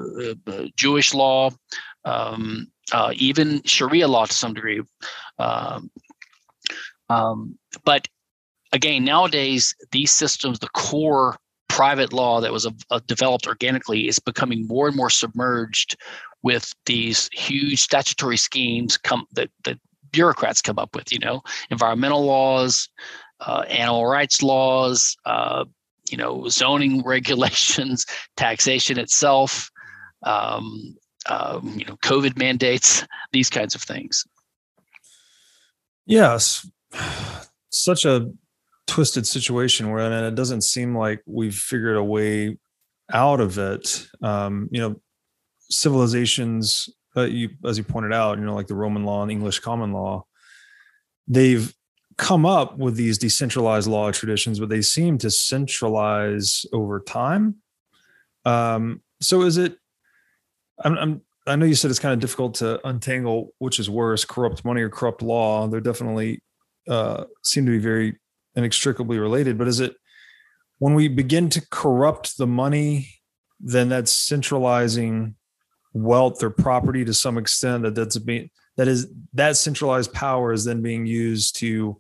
[0.47, 1.51] uh, Jewish law,
[2.05, 2.67] um,
[3.15, 4.83] even Sharia law to some degree.
[5.39, 5.91] Um,
[7.09, 8.07] um, but
[8.75, 11.37] again, nowadays these systems, the core
[11.69, 15.97] private law that was uh, developed organically is becoming more and more submerged
[16.43, 19.79] with these huge statutory schemes come that that
[20.13, 22.89] bureaucrats come up with, you know, environmental laws,
[23.41, 25.65] uh, animal rights laws, uh,
[26.11, 28.07] you know, zoning regulations,
[28.37, 29.71] taxation itself,
[30.25, 34.25] um, um, you know, COVID mandates, these kinds of things.
[36.07, 36.69] Yes,
[37.71, 38.31] such a
[38.87, 42.59] twisted situation where and it doesn't seem like we've figured a way
[43.13, 44.07] out of it.
[44.23, 45.01] Um, you know,
[45.71, 49.61] civilizations uh, you, as you pointed out, you know, like the Roman law and English
[49.61, 50.27] common law,
[51.29, 51.73] they've
[52.17, 57.57] come up with these decentralized law traditions, but they seem to centralize over time.
[58.45, 59.77] Um, so is it?
[60.83, 64.25] I'm, I'm, I know you said it's kind of difficult to untangle which is worse,
[64.25, 65.67] corrupt money or corrupt law.
[65.67, 66.43] They're definitely
[66.89, 68.19] uh, seem to be very
[68.57, 69.59] inextricably related.
[69.59, 69.97] But is it
[70.79, 73.09] when we begin to corrupt the money,
[73.61, 75.37] then that's centralizing
[75.93, 80.65] wealth or property to some extent that that's being that is that centralized power is
[80.65, 81.97] then being used to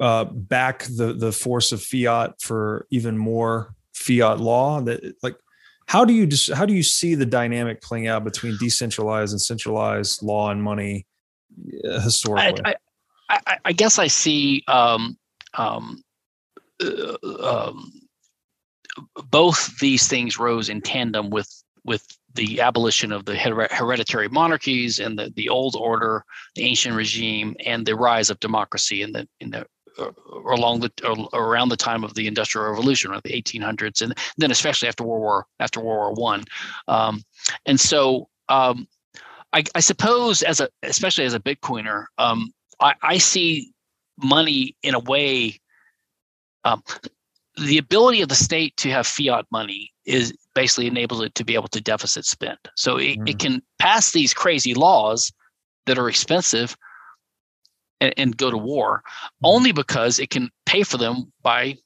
[0.00, 5.36] uh, back the the force of fiat for even more fiat law that like
[5.86, 9.40] how do you just how do you see the dynamic playing out between decentralized and
[9.40, 11.06] centralized law and money
[11.88, 12.74] uh, historically I,
[13.28, 15.16] I, I, I, guess i see um,
[15.56, 16.02] um,
[16.82, 17.92] uh, um,
[19.30, 21.48] both these things rose in tandem with
[21.84, 26.24] with the abolition of the hereditary monarchies and the, the old order,
[26.56, 29.66] the ancient regime, and the rise of democracy in the in the
[29.98, 30.10] uh,
[30.50, 34.50] along the uh, around the time of the industrial revolution or the 1800s and then
[34.50, 36.44] especially after world war after world war one.
[36.88, 37.22] Um,
[37.66, 38.88] and so um,
[39.52, 43.72] I, I, suppose as a especially as a bitcoiner um, I, I, see
[44.22, 45.60] money in a way
[46.64, 46.82] um,
[47.56, 51.54] the ability of the state to have fiat money is basically enables it to be
[51.54, 52.58] able to deficit spend.
[52.76, 53.28] So it, mm.
[53.28, 55.32] it can pass these crazy laws
[55.86, 56.76] that are expensive
[58.00, 59.28] and, and go to war mm.
[59.44, 61.76] only because it can pay for them by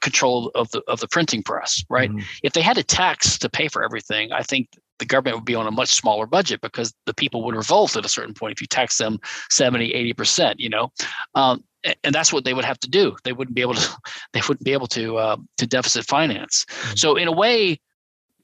[0.00, 2.10] control of the of the printing press, right?
[2.10, 2.22] Mm.
[2.42, 4.68] If they had a tax to pay for everything, I think
[5.00, 8.04] the government would be on a much smaller budget because the people would revolt at
[8.04, 9.18] a certain point if you tax them
[9.50, 10.92] 70 80% you know
[11.34, 11.64] um,
[12.04, 13.16] and that's what they would have to do.
[13.24, 13.96] They wouldn't be able to.
[14.32, 16.64] They wouldn't be able to uh, to deficit finance.
[16.68, 16.96] Mm-hmm.
[16.96, 17.80] So in a way,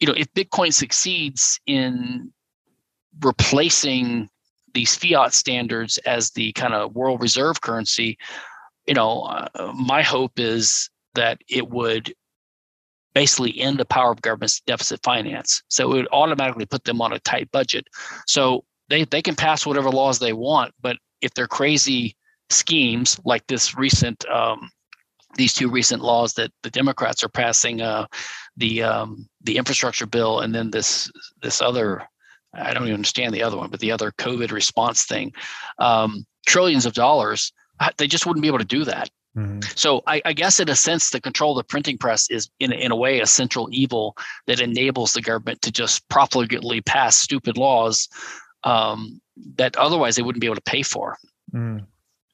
[0.01, 2.33] you know, if Bitcoin succeeds in
[3.23, 4.29] replacing
[4.75, 8.19] these fiat standards as the kind of world reserve currency,
[8.87, 12.13] you know, uh, my hope is that it would
[13.17, 15.63] basically end the power of government's deficit finance.
[15.69, 17.87] So it would automatically put them on a tight budget.
[18.27, 22.15] So they they can pass whatever laws they want, but if they're crazy
[22.51, 24.71] schemes like this recent um,
[25.37, 28.07] these two recent laws that the Democrats are passing, uh,
[28.59, 32.07] the um, the infrastructure bill, and then this this other,
[32.53, 35.33] I don't even understand the other one, but the other COVID response thing,
[35.79, 37.51] um, trillions of dollars.
[37.99, 39.11] They just wouldn't be able to do that.
[39.37, 39.61] Mm-hmm.
[39.75, 42.73] So I, I, guess in a sense, the control of the printing press is in
[42.73, 47.59] in a way a central evil that enables the government to just profligately pass stupid
[47.59, 48.09] laws
[48.65, 49.21] um,
[49.57, 51.19] that otherwise they wouldn't be able to pay for.
[51.53, 51.87] Mm.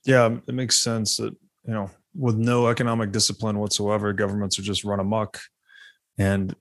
[0.05, 1.35] Yeah, it makes sense that,
[1.67, 5.41] you know, with no economic discipline whatsoever, governments are just run amok.
[6.19, 6.55] And,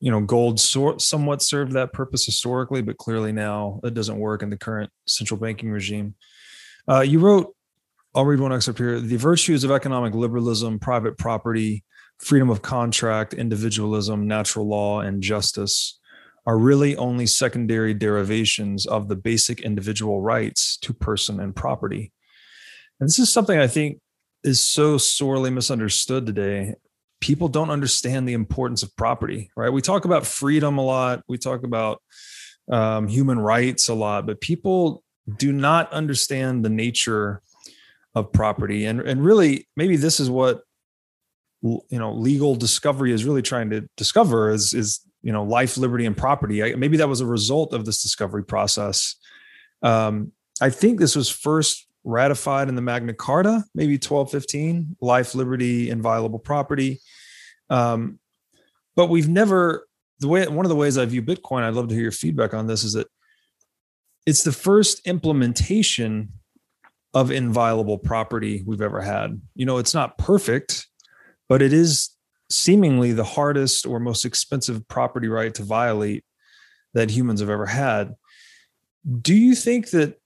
[0.00, 4.42] you know, gold sort somewhat served that purpose historically, but clearly now it doesn't work
[4.42, 6.14] in the current central banking regime.
[6.88, 7.54] Uh, you wrote
[8.14, 8.98] I'll read one excerpt here.
[8.98, 11.84] The virtues of economic liberalism, private property,
[12.18, 16.00] freedom of contract, individualism, natural law, and justice
[16.44, 22.12] are really only secondary derivations of the basic individual rights to person and property.
[22.98, 24.00] And this is something I think
[24.42, 26.74] is so sorely misunderstood today.
[27.20, 29.72] People don't understand the importance of property, right?
[29.72, 32.02] We talk about freedom a lot, we talk about
[32.72, 35.04] um, human rights a lot, but people
[35.36, 37.42] do not understand the nature
[38.14, 38.84] of property.
[38.84, 40.62] And, and really, maybe this is what
[41.62, 46.06] you know legal discovery is really trying to discover is is you know life liberty
[46.06, 46.62] and property.
[46.62, 49.16] I, maybe that was a result of this discovery process.
[49.82, 55.90] Um, i think this was first ratified in the magna carta maybe 1215 life liberty
[55.90, 57.00] inviolable property.
[57.70, 58.18] Um,
[58.96, 59.86] but we've never
[60.18, 62.52] the way one of the ways i view bitcoin i'd love to hear your feedback
[62.52, 63.06] on this is that
[64.26, 66.32] it's the first implementation
[67.14, 70.86] of inviolable property we've ever had you know it's not perfect
[71.48, 72.10] but it is
[72.50, 76.24] seemingly the hardest or most expensive property right to violate
[76.94, 78.14] that humans have ever had.
[79.22, 80.20] Do you think that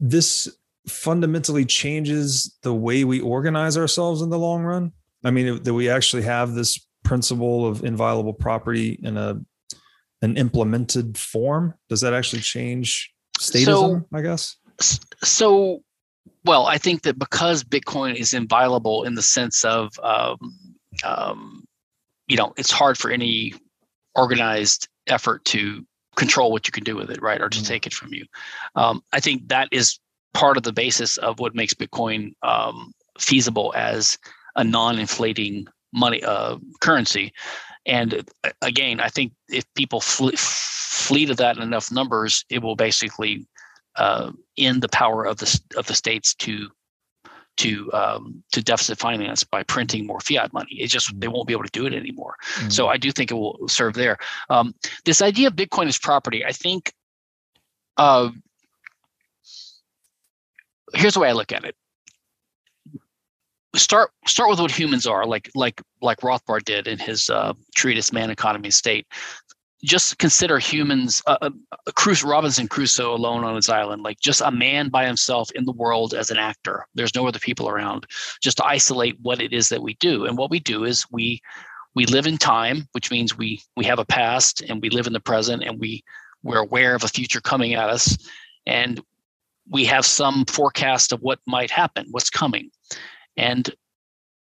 [0.00, 0.48] this
[0.88, 4.92] fundamentally changes the way we organize ourselves in the long run?
[5.24, 9.40] I mean, that we actually have this principle of inviolable property in a
[10.22, 11.74] an implemented form.
[11.88, 13.64] Does that actually change statism?
[13.64, 14.56] So, I guess.
[14.80, 15.82] So,
[16.44, 20.38] well, I think that because Bitcoin is inviolable in the sense of um,
[21.04, 21.64] um,
[22.26, 23.54] you know, it's hard for any
[24.14, 25.84] organized effort to
[26.16, 27.66] control what you can do with it, right, or to mm-hmm.
[27.66, 28.24] take it from you.
[28.76, 29.98] Um, I think that is
[30.34, 34.16] part of the basis of what makes Bitcoin um, feasible as
[34.56, 37.32] a non-inflating money uh, currency.
[37.86, 42.62] And uh, again, I think if people flee, flee to that in enough numbers, it
[42.62, 43.46] will basically
[43.96, 46.70] uh, end the power of the of the states to
[47.60, 50.72] to um, to deficit finance by printing more fiat money.
[50.72, 52.36] It just they won't be able to do it anymore.
[52.54, 52.70] Mm-hmm.
[52.70, 54.18] So I do think it will serve there.
[54.48, 54.74] Um,
[55.04, 56.92] this idea of Bitcoin as property, I think.
[57.96, 58.30] Uh,
[60.94, 61.74] here's the way I look at it.
[63.76, 68.12] Start start with what humans are, like like like Rothbard did in his uh, treatise
[68.12, 69.06] "Man, Economy, State."
[69.82, 71.50] Just consider humans, uh, uh,
[71.94, 75.72] Crusoe, Robinson Crusoe alone on his island, like just a man by himself in the
[75.72, 76.86] world as an actor.
[76.94, 78.06] There's no other people around.
[78.42, 81.40] Just to isolate what it is that we do, and what we do is we
[81.94, 85.12] we live in time, which means we we have a past and we live in
[85.12, 86.04] the present, and we
[86.42, 88.18] we're aware of a future coming at us,
[88.66, 89.00] and
[89.68, 92.70] we have some forecast of what might happen, what's coming,
[93.36, 93.74] and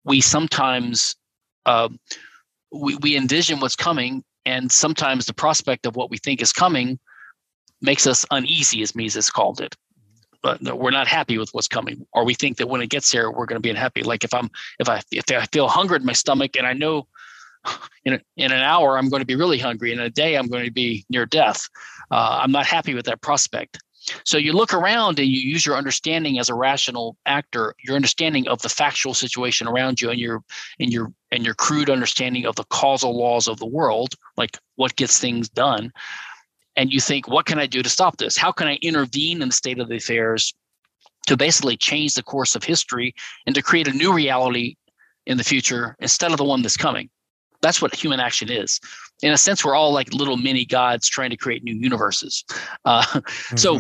[0.06, 1.16] we sometimes
[1.66, 1.90] uh,
[2.72, 7.00] we, we envision what's coming and sometimes the prospect of what we think is coming
[7.82, 9.76] makes us uneasy, as Mises called it.
[10.42, 13.32] But we're not happy with what's coming, or we think that when it gets here,
[13.32, 14.04] we're going to be unhappy.
[14.04, 17.08] Like if I'm, if I, if I feel hunger in my stomach, and I know
[18.06, 20.48] in a, in an hour I'm going to be really hungry, in a day I'm
[20.48, 21.70] going to be near death.
[22.12, 23.80] Uh, I'm not happy with that prospect.
[24.26, 28.48] So you look around and you use your understanding as a rational actor, your understanding
[28.48, 30.44] of the factual situation around you and your
[30.80, 34.96] and your and your crude understanding of the causal laws of the world, like what
[34.96, 35.92] gets things done.
[36.76, 38.36] And you think, what can I do to stop this?
[38.36, 40.54] How can I intervene in the state of the affairs
[41.28, 43.14] to basically change the course of history
[43.46, 44.76] and to create a new reality
[45.26, 47.10] in the future instead of the one that's coming?
[47.64, 48.80] That's what human action is.
[49.24, 52.44] In a sense, we're all like little mini gods trying to create new universes.
[52.86, 53.56] Uh, mm-hmm.
[53.56, 53.80] So,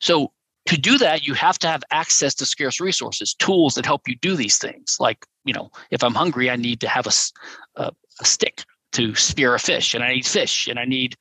[0.00, 0.32] so
[0.66, 4.16] to do that, you have to have access to scarce resources, tools that help you
[4.16, 4.98] do these things.
[5.00, 7.12] Like, you know, if I'm hungry, I need to have a,
[7.76, 11.16] a, a stick to spear a fish, and I need fish, and I need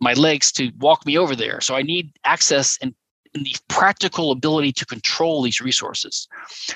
[0.00, 1.60] my legs to walk me over there.
[1.60, 2.94] So I need access and
[3.34, 6.28] and the practical ability to control these resources.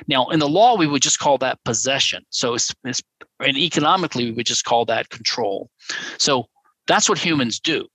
[0.07, 2.25] Now, in the law, we would just call that possession.
[2.31, 3.03] So, it's, it's,
[3.41, 5.71] and economically, we would just call that control.
[6.19, 6.49] So,
[6.87, 7.87] that's what humans do.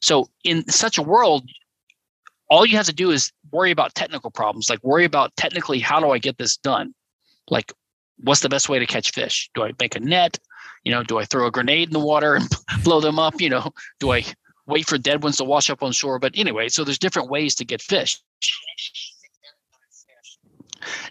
[0.00, 1.48] So, in such a world,
[2.48, 6.00] all you have to do is worry about technical problems, like worry about technically how
[6.00, 6.94] do I get this done?
[7.50, 7.72] Like,
[8.18, 9.50] what's the best way to catch fish?
[9.54, 10.38] Do I make a net?
[10.84, 12.48] You know, do I throw a grenade in the water and
[12.84, 13.40] blow them up?
[13.40, 14.24] You know, do I
[14.66, 16.18] wait for dead ones to wash up on shore.
[16.18, 18.20] But anyway, so there's different ways to get fish.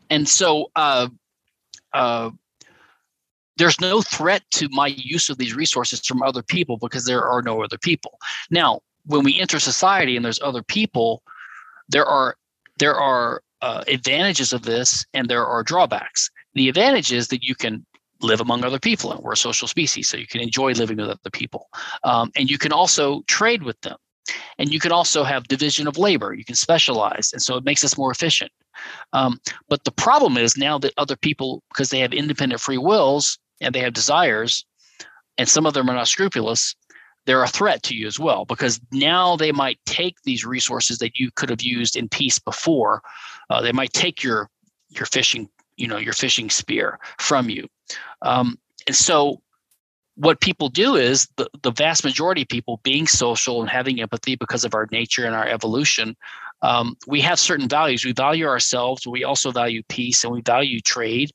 [0.09, 1.09] And so uh,
[1.93, 2.29] uh,
[3.57, 7.41] there's no threat to my use of these resources from other people because there are
[7.41, 8.19] no other people.
[8.49, 11.23] Now, when we enter society and there's other people,
[11.89, 12.35] there are
[12.77, 16.29] there are uh, advantages of this and there are drawbacks.
[16.53, 17.85] The advantage is that you can
[18.21, 21.09] live among other people and we're a social species so you can enjoy living with
[21.09, 21.69] other people.
[22.03, 23.97] Um, and you can also trade with them.
[24.57, 26.33] And you can also have division of labor.
[26.33, 28.51] You can specialize and so it makes us more efficient.
[29.13, 29.39] Um,
[29.69, 33.73] but the problem is now that other people, because they have independent free wills and
[33.73, 34.65] they have desires,
[35.37, 36.75] and some of them are not scrupulous,
[37.25, 41.17] they're a threat to you as well because now they might take these resources that
[41.17, 43.01] you could have used in peace before.
[43.49, 44.49] Uh, they might take your
[44.89, 47.67] your fishing, you know, your fishing spear from you.
[48.21, 48.57] Um,
[48.87, 49.41] and so
[50.15, 54.35] what people do is the, the vast majority of people being social and having empathy
[54.35, 56.15] because of our nature and our evolution
[56.61, 60.79] um, we have certain values we value ourselves we also value peace and we value
[60.79, 61.31] trade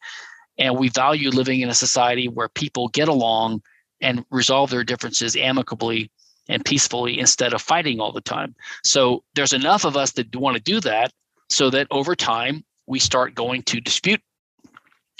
[0.58, 3.62] and we value living in a society where people get along
[4.00, 6.10] and resolve their differences amicably
[6.48, 10.56] and peacefully instead of fighting all the time so there's enough of us that want
[10.56, 11.12] to do that
[11.50, 14.20] so that over time we start going to dispute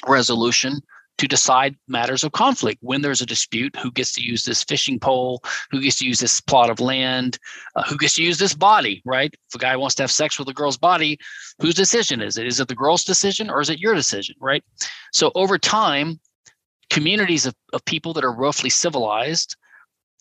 [0.06, 0.80] resolution
[1.18, 2.78] to decide matters of conflict.
[2.80, 5.42] When there's a dispute, who gets to use this fishing pole?
[5.70, 7.38] Who gets to use this plot of land?
[7.76, 9.32] Uh, who gets to use this body, right?
[9.48, 11.18] If a guy wants to have sex with a girl's body,
[11.60, 12.46] whose decision is it?
[12.46, 14.64] Is it the girl's decision or is it your decision, right?
[15.12, 16.20] So over time,
[16.88, 19.56] communities of, of people that are roughly civilized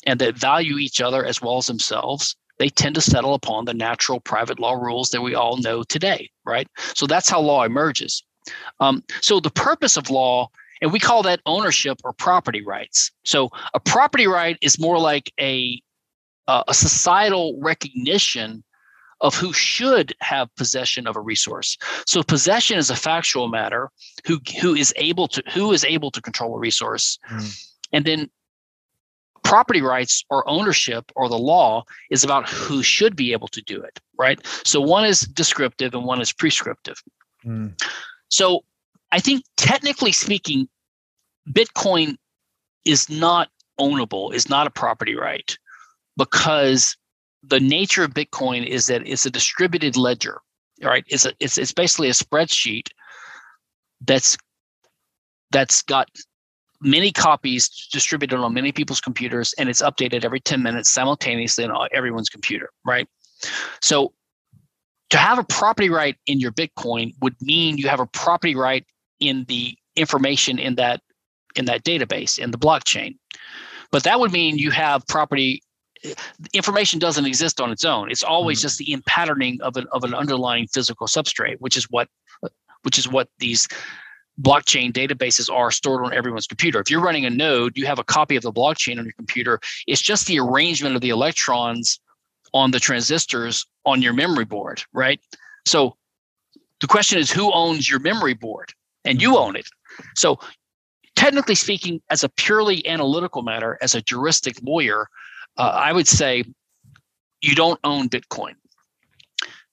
[0.06, 3.74] and that value each other as well as themselves they tend to settle upon the
[3.74, 6.68] natural private law rules that we all know today, right?
[6.94, 8.22] So that's how law emerges.
[8.80, 10.50] Um, so the purpose of law
[10.82, 13.12] and we call that ownership or property rights.
[13.24, 15.82] So a property right is more like a
[16.48, 18.64] uh, a societal recognition
[19.22, 21.78] of who should have possession of a resource.
[22.06, 23.90] So possession is a factual matter.
[24.26, 27.70] Who who is able to who is able to control a resource, mm.
[27.92, 28.30] and then
[29.44, 33.82] property rights or ownership or the law is about who should be able to do
[33.82, 34.00] it.
[34.18, 34.40] Right.
[34.66, 37.02] So one is descriptive and one is prescriptive.
[37.46, 37.74] Mm.
[38.30, 38.64] So
[39.12, 40.68] I think technically speaking,
[41.52, 42.16] Bitcoin
[42.86, 43.50] is not
[43.80, 45.58] ownable, is not a property right,
[46.18, 46.96] because
[47.44, 50.42] the nature of Bitcoin is that it's a distributed ledger.
[50.82, 51.04] Right?
[51.08, 52.88] It's a, it's it's basically a spreadsheet
[54.02, 54.38] that's
[55.52, 56.10] that's got
[56.82, 61.90] many copies distributed on many people's computers and it's updated every 10 minutes simultaneously on
[61.92, 63.08] everyone's computer right
[63.82, 64.14] so
[65.10, 68.86] to have a property right in your bitcoin would mean you have a property right
[69.20, 71.02] in the information in that
[71.56, 73.18] in that database in the blockchain.
[73.92, 75.64] But that would mean you have property
[76.54, 78.10] information doesn't exist on its own.
[78.10, 78.66] It's always mm-hmm.
[78.66, 82.08] just the patterning of an of an underlying physical substrate which is what
[82.84, 83.68] which is what these
[84.40, 86.80] blockchain databases are stored on everyone's computer.
[86.80, 89.60] If you're running a node you have a copy of the blockchain on your computer.
[89.88, 92.00] It's just the arrangement of the electrons
[92.54, 95.20] on the transistors on your memory board right
[95.66, 95.96] so
[96.82, 98.74] the question is who owns your memory board
[99.06, 99.68] and you own it.
[100.16, 100.40] So,
[101.16, 105.08] technically speaking, as a purely analytical matter, as a juristic lawyer,
[105.58, 106.44] uh, I would say
[107.42, 108.54] you don't own Bitcoin.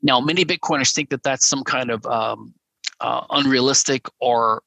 [0.02, 2.54] Now, many Bitcoiners think that that's some kind of um,
[3.00, 4.62] uh, unrealistic or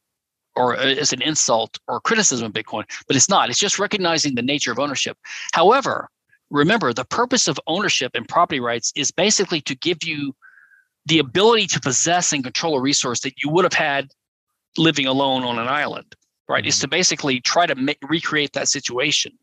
[0.56, 3.50] or as an insult or criticism of Bitcoin, but it's not.
[3.50, 5.18] It's just recognizing the nature of ownership.
[5.54, 6.10] However,
[6.52, 10.36] remember the purpose of ownership and property rights is basically to give you
[11.06, 14.10] the ability to possess and control a resource that you would have had
[14.78, 16.16] living alone on an island,
[16.48, 16.66] right?
[16.66, 16.82] Is mm-hmm.
[16.82, 19.34] to basically try to make, recreate that situation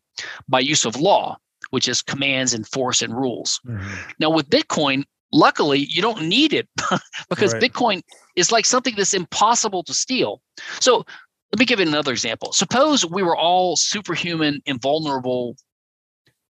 [0.47, 1.37] by use of law,
[1.71, 3.59] which is commands and force and rules.
[3.65, 4.11] Mm-hmm.
[4.19, 6.67] Now, with Bitcoin, luckily, you don't need it
[7.29, 7.61] because right.
[7.61, 8.01] Bitcoin
[8.35, 10.41] is like something that's impossible to steal.
[10.79, 11.05] So,
[11.53, 12.51] let me give you another example.
[12.51, 15.55] Suppose we were all superhuman, invulnerable,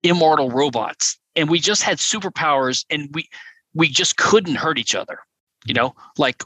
[0.04, 3.28] immortal robots, and we just had superpowers, and we
[3.74, 5.20] we just couldn't hurt each other.
[5.66, 6.44] You know, like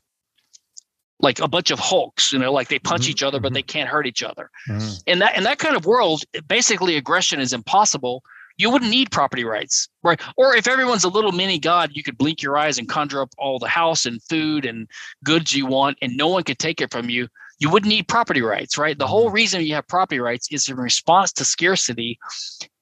[1.19, 3.11] like a bunch of hulks you know like they punch mm-hmm.
[3.11, 3.67] each other but they mm-hmm.
[3.67, 4.95] can't hurt each other mm-hmm.
[5.05, 8.21] in that in that kind of world basically aggression is impossible
[8.57, 12.17] you wouldn't need property rights right or if everyone's a little mini god you could
[12.17, 14.87] blink your eyes and conjure up all the house and food and
[15.23, 17.27] goods you want and no one could take it from you
[17.59, 19.35] you wouldn't need property rights right the whole mm-hmm.
[19.35, 22.19] reason you have property rights is in response to scarcity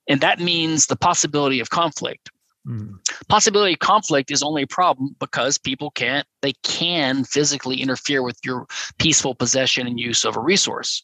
[0.08, 2.30] and that means the possibility of conflict
[2.68, 2.97] Mm.
[3.28, 8.39] Possibility of conflict is only a problem because people can't, they can physically interfere with
[8.43, 8.66] your
[8.97, 11.03] peaceful possession and use of a resource.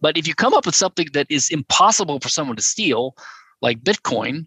[0.00, 3.14] But if you come up with something that is impossible for someone to steal,
[3.62, 4.46] like Bitcoin,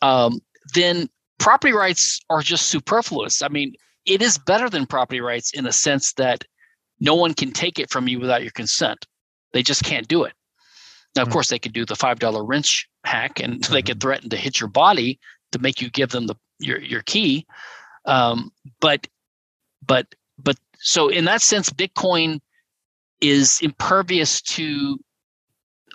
[0.00, 0.40] um,
[0.74, 1.08] then
[1.38, 3.42] property rights are just superfluous.
[3.42, 3.74] I mean,
[4.06, 6.44] it is better than property rights in the sense that
[7.00, 9.06] no one can take it from you without your consent.
[9.52, 10.32] They just can't do it.
[11.16, 11.32] Now, of mm.
[11.32, 14.00] course, they could do the $5 wrench hack and they could mm-hmm.
[14.00, 15.18] threaten to hit your body
[15.52, 17.46] to make you give them the your your key.
[18.04, 19.06] Um, but
[19.86, 22.40] but but so in that sense, Bitcoin
[23.20, 24.98] is impervious to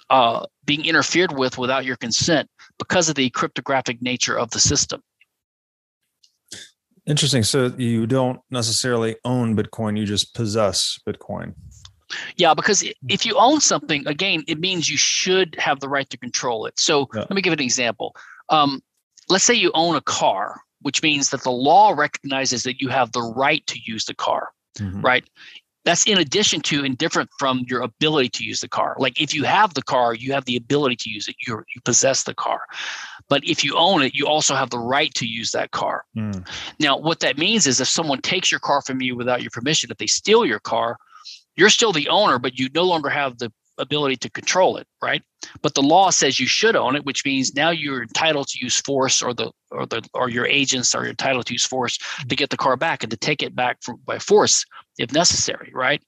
[0.09, 2.49] uh, being interfered with without your consent
[2.79, 5.01] because of the cryptographic nature of the system.
[7.05, 7.43] Interesting.
[7.43, 11.53] So you don't necessarily own Bitcoin, you just possess Bitcoin.
[12.37, 16.17] Yeah, because if you own something, again, it means you should have the right to
[16.17, 16.79] control it.
[16.79, 17.21] So yeah.
[17.21, 18.15] let me give an example.
[18.49, 18.81] Um,
[19.29, 23.11] let's say you own a car, which means that the law recognizes that you have
[23.11, 25.01] the right to use the car, mm-hmm.
[25.01, 25.29] right?
[25.85, 28.95] That's in addition to and different from your ability to use the car.
[28.99, 31.35] Like if you have the car, you have the ability to use it.
[31.47, 32.61] You you possess the car.
[33.29, 36.03] But if you own it, you also have the right to use that car.
[36.17, 36.45] Mm.
[36.79, 39.89] Now, what that means is if someone takes your car from you without your permission,
[39.91, 40.97] if they steal your car,
[41.59, 45.21] you're still the owner, but you no longer have the ability to control it, right?
[45.61, 48.79] But the law says you should own it, which means now you're entitled to use
[48.79, 52.49] force, or the or the or your agents are entitled to use force to get
[52.49, 54.65] the car back and to take it back by force
[54.97, 56.01] if necessary, right?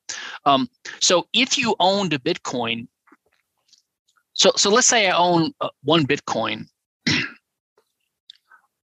[0.46, 0.70] Um,
[1.02, 2.88] so if you owned a Bitcoin,
[4.34, 6.66] so so let's say I own uh, one Bitcoin,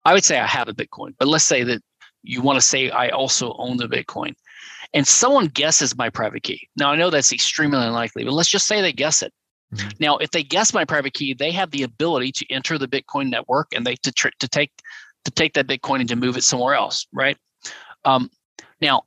[0.04, 1.80] I would say I have a Bitcoin, but let's say that
[2.24, 4.34] you want to say I also own the Bitcoin
[4.96, 6.70] and someone guesses my private key.
[6.74, 9.30] Now, I know that's extremely unlikely, but let's just say they guess it.
[9.74, 9.88] Mm-hmm.
[10.00, 13.28] Now, if they guess my private key, they have the ability to enter the Bitcoin
[13.28, 14.70] network and they to tr- to take
[15.26, 17.36] to take that Bitcoin and to move it somewhere else, right?
[18.06, 18.30] Um,
[18.80, 19.02] now,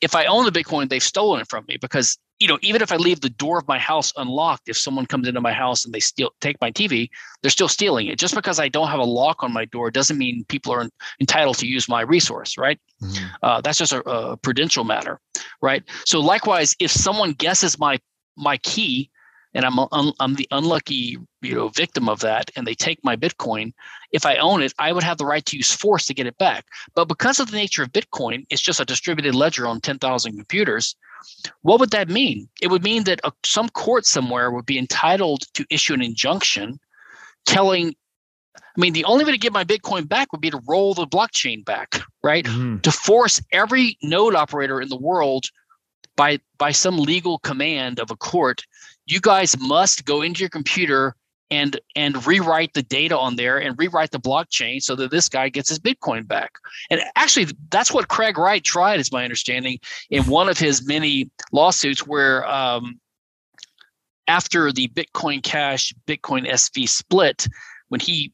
[0.00, 2.90] if I own the Bitcoin, they've stolen it from me because you know, even if
[2.90, 5.92] I leave the door of my house unlocked, if someone comes into my house and
[5.92, 7.10] they steal take my TV,
[7.42, 8.18] they're still stealing it.
[8.18, 10.88] Just because I don't have a lock on my door doesn't mean people are
[11.20, 12.80] entitled to use my resource, right?
[13.02, 13.26] Mm-hmm.
[13.42, 15.20] Uh, that's just a, a prudential matter,
[15.60, 15.84] right?
[16.06, 18.00] So likewise, if someone guesses my
[18.38, 19.10] my key,
[19.52, 23.16] and I'm un, I'm the unlucky you know victim of that, and they take my
[23.16, 23.74] Bitcoin,
[24.12, 26.38] if I own it, I would have the right to use force to get it
[26.38, 26.64] back.
[26.94, 30.96] But because of the nature of Bitcoin, it's just a distributed ledger on 10,000 computers
[31.62, 32.48] what would that mean?
[32.60, 36.78] It would mean that a, some court somewhere would be entitled to issue an injunction
[37.46, 37.94] telling
[38.56, 41.06] I mean, the only way to get my Bitcoin back would be to roll the
[41.06, 42.44] blockchain back, right?
[42.44, 42.78] Mm-hmm.
[42.78, 45.46] To force every node operator in the world
[46.16, 48.62] by by some legal command of a court,
[49.06, 51.14] you guys must go into your computer
[51.50, 55.48] and and rewrite the data on there and rewrite the blockchain so that this guy
[55.48, 56.52] gets his bitcoin back.
[56.90, 59.78] And actually that's what craig wright tried is my understanding
[60.10, 63.00] in one of his many lawsuits where um,
[64.28, 67.48] after the bitcoin cash bitcoin sv split
[67.88, 68.32] when he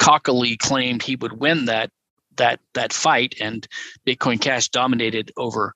[0.00, 1.90] cockily claimed he would win that
[2.36, 3.68] that that fight and
[4.04, 5.74] bitcoin cash dominated over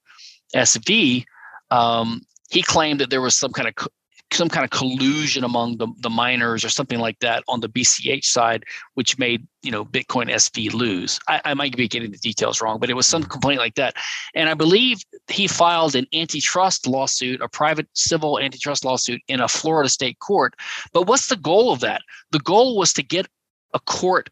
[0.56, 1.24] sv
[1.70, 3.88] um, he claimed that there was some kind of
[4.32, 8.24] some kind of collusion among the, the miners or something like that on the BCH
[8.24, 8.64] side,
[8.94, 11.18] which made you know Bitcoin SV lose.
[11.28, 13.30] I, I might be getting the details wrong, but it was some mm-hmm.
[13.30, 13.94] complaint like that.
[14.34, 19.48] And I believe he filed an antitrust lawsuit, a private civil antitrust lawsuit in a
[19.48, 20.54] Florida state court.
[20.92, 22.02] But what's the goal of that?
[22.30, 23.26] The goal was to get
[23.74, 24.30] a court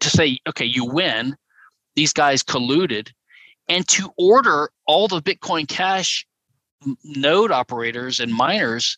[0.00, 1.36] to say, okay, you win.
[1.96, 3.10] These guys colluded,
[3.68, 6.26] and to order all the Bitcoin Cash
[7.04, 8.96] node operators and miners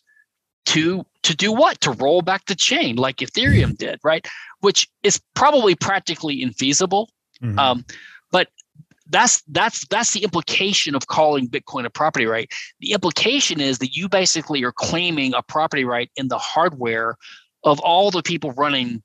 [0.65, 1.79] to to do what?
[1.81, 4.25] To roll back the chain like ethereum did right?
[4.59, 7.07] Which is probably practically infeasible.
[7.41, 7.59] Mm-hmm.
[7.59, 7.85] um,
[8.31, 8.47] but
[9.09, 12.51] that's that's that's the implication of calling bitcoin a property right.
[12.79, 17.17] The implication is that you basically are claiming a property right in the hardware
[17.63, 19.03] of all the people running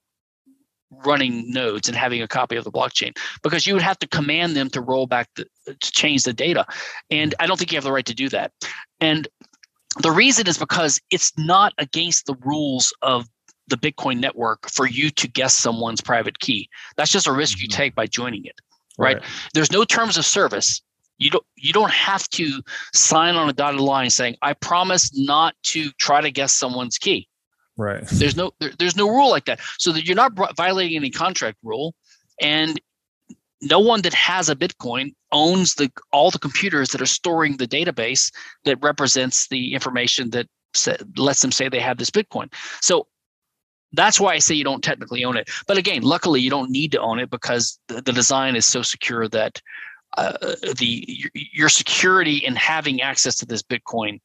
[0.90, 4.56] running nodes and having a copy of the blockchain because you would have to command
[4.56, 6.64] them to roll back the to change the data.
[7.10, 8.52] And i don't think you have the right to do that.
[9.00, 9.28] And
[10.00, 13.26] the reason is because it's not against the rules of
[13.68, 16.68] the Bitcoin network for you to guess someone's private key.
[16.96, 17.76] That's just a risk you mm-hmm.
[17.76, 18.58] take by joining it.
[18.98, 19.16] Right?
[19.16, 19.24] right?
[19.54, 20.82] There's no terms of service.
[21.18, 22.62] You don't you don't have to
[22.94, 27.28] sign on a dotted line saying I promise not to try to guess someone's key.
[27.76, 28.04] Right.
[28.06, 29.60] There's no there, there's no rule like that.
[29.78, 31.94] So that you're not violating any contract rule
[32.40, 32.80] and
[33.60, 37.66] no one that has a Bitcoin owns the all the computers that are storing the
[37.66, 38.32] database
[38.64, 40.48] that represents the information that
[41.16, 42.52] lets them say they have this Bitcoin.
[42.80, 43.06] So
[43.92, 45.48] that's why I say you don't technically own it.
[45.66, 48.82] But again, luckily you don't need to own it because the, the design is so
[48.82, 49.60] secure that
[50.16, 50.36] uh,
[50.78, 54.20] the your, your security in having access to this Bitcoin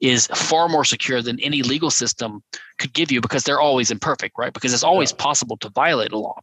[0.00, 2.42] is far more secure than any legal system
[2.78, 4.52] could give you because they're always imperfect, right?
[4.52, 6.38] Because it's always possible to violate a law.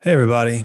[0.00, 0.64] Hey, everybody.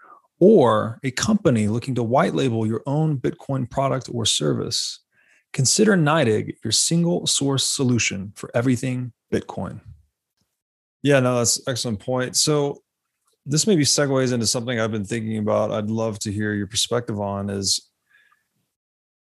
[0.41, 4.99] or a company looking to white label your own Bitcoin product or service,
[5.53, 9.79] consider NYDIG your single source solution for everything Bitcoin.
[11.03, 12.35] Yeah, no, that's excellent point.
[12.35, 12.81] So
[13.45, 15.71] this maybe segues into something I've been thinking about.
[15.71, 17.89] I'd love to hear your perspective on is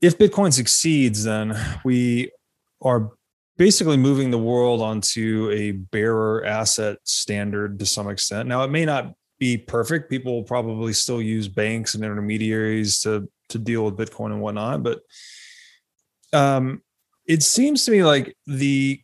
[0.01, 2.33] if Bitcoin succeeds, then we
[2.83, 3.13] are
[3.57, 8.49] basically moving the world onto a bearer asset standard to some extent.
[8.49, 10.11] Now, it may not be perfect.
[10.11, 14.83] People will probably still use banks and intermediaries to to deal with Bitcoin and whatnot,
[14.83, 15.01] but
[16.33, 16.83] um,
[17.27, 19.01] it seems to me like the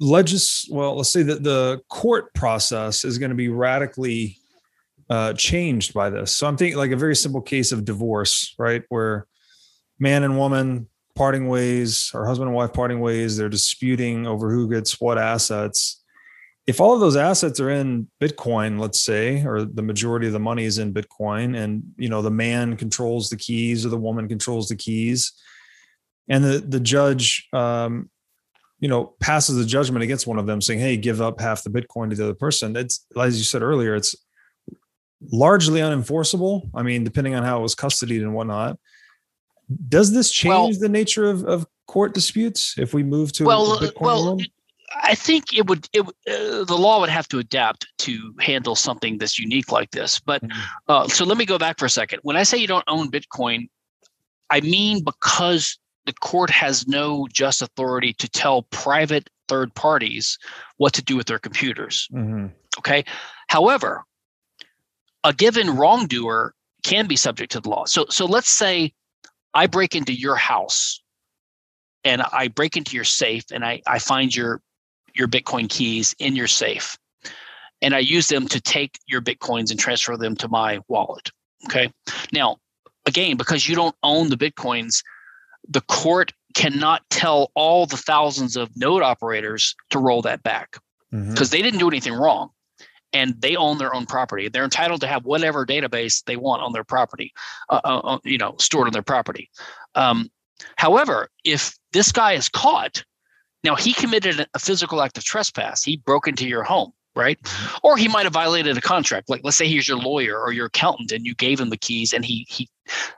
[0.00, 4.38] legis well let's say that the court process is going to be radically
[5.10, 6.32] uh, changed by this.
[6.32, 8.82] So i'm thinking like a very simple case of divorce right?
[8.88, 9.26] Where
[9.98, 14.68] man and woman parting ways or husband and wife parting ways they're disputing over who
[14.68, 16.02] gets what assets
[16.66, 20.38] if all of those assets are in bitcoin let's say or the majority of the
[20.38, 24.28] money is in bitcoin and you know the man controls the keys or the woman
[24.28, 25.32] controls the keys
[26.28, 28.08] and the the judge um,
[28.80, 31.70] you know passes a judgment against one of them saying hey give up half the
[31.70, 34.14] bitcoin to the other person it's as you said earlier it's
[35.30, 38.78] largely unenforceable i mean depending on how it was custodied and whatnot
[39.88, 43.78] does this change well, the nature of, of court disputes if we move to well,
[43.78, 44.42] Bitcoin well, world?
[45.02, 45.88] I think it would.
[45.92, 50.20] It, uh, the law would have to adapt to handle something that's unique like this.
[50.20, 50.60] But mm-hmm.
[50.88, 52.20] uh, so let me go back for a second.
[52.22, 53.68] When I say you don't own Bitcoin,
[54.50, 60.38] I mean because the court has no just authority to tell private third parties
[60.76, 62.08] what to do with their computers.
[62.12, 62.46] Mm-hmm.
[62.78, 63.04] Okay.
[63.48, 64.04] However,
[65.22, 67.84] a given wrongdoer can be subject to the law.
[67.86, 68.92] So, so let's say
[69.54, 71.00] I break into your house
[72.04, 74.60] and I break into your safe and I, I find your
[75.14, 76.96] your Bitcoin keys in your safe.
[77.82, 81.30] And I use them to take your Bitcoins and transfer them to my wallet.
[81.66, 81.90] Okay.
[82.32, 82.56] Now,
[83.06, 85.02] again, because you don't own the Bitcoins,
[85.68, 90.78] the court cannot tell all the thousands of node operators to roll that back
[91.10, 91.44] because mm-hmm.
[91.50, 92.50] they didn't do anything wrong
[93.12, 96.72] and they own their own property they're entitled to have whatever database they want on
[96.72, 97.32] their property
[97.70, 99.50] uh, uh, uh, you know stored on their property
[99.94, 100.30] um,
[100.76, 103.04] however if this guy is caught
[103.64, 107.40] now he committed a physical act of trespass he broke into your home right?
[107.42, 107.76] Mm-hmm.
[107.82, 109.28] Or he might have violated a contract.
[109.28, 112.12] Like let's say he's your lawyer or your accountant and you gave him the keys
[112.12, 112.68] and he he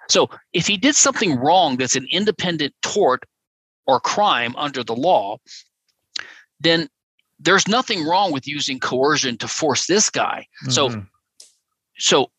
[0.08, 3.24] so if he did something wrong that's an independent tort
[3.86, 5.38] or crime under the law,
[6.60, 6.88] then
[7.38, 10.46] there's nothing wrong with using coercion to force this guy.
[10.62, 10.70] Mm-hmm.
[10.70, 11.02] So
[11.98, 12.30] so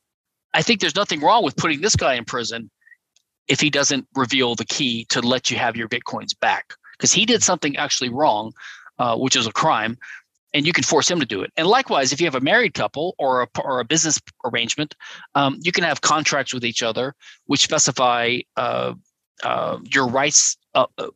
[0.53, 2.69] I think there's nothing wrong with putting this guy in prison
[3.47, 7.25] if he doesn't reveal the key to let you have your bitcoins back because he
[7.25, 8.53] did something actually wrong,
[8.99, 9.97] uh, which is a crime
[10.53, 11.51] and you can force him to do it.
[11.57, 14.95] And likewise, if you have a married couple or a, or a business arrangement,
[15.35, 17.13] um, you can have contracts with each other
[17.45, 18.93] which specify uh,
[19.43, 21.07] uh, your rights uh, uh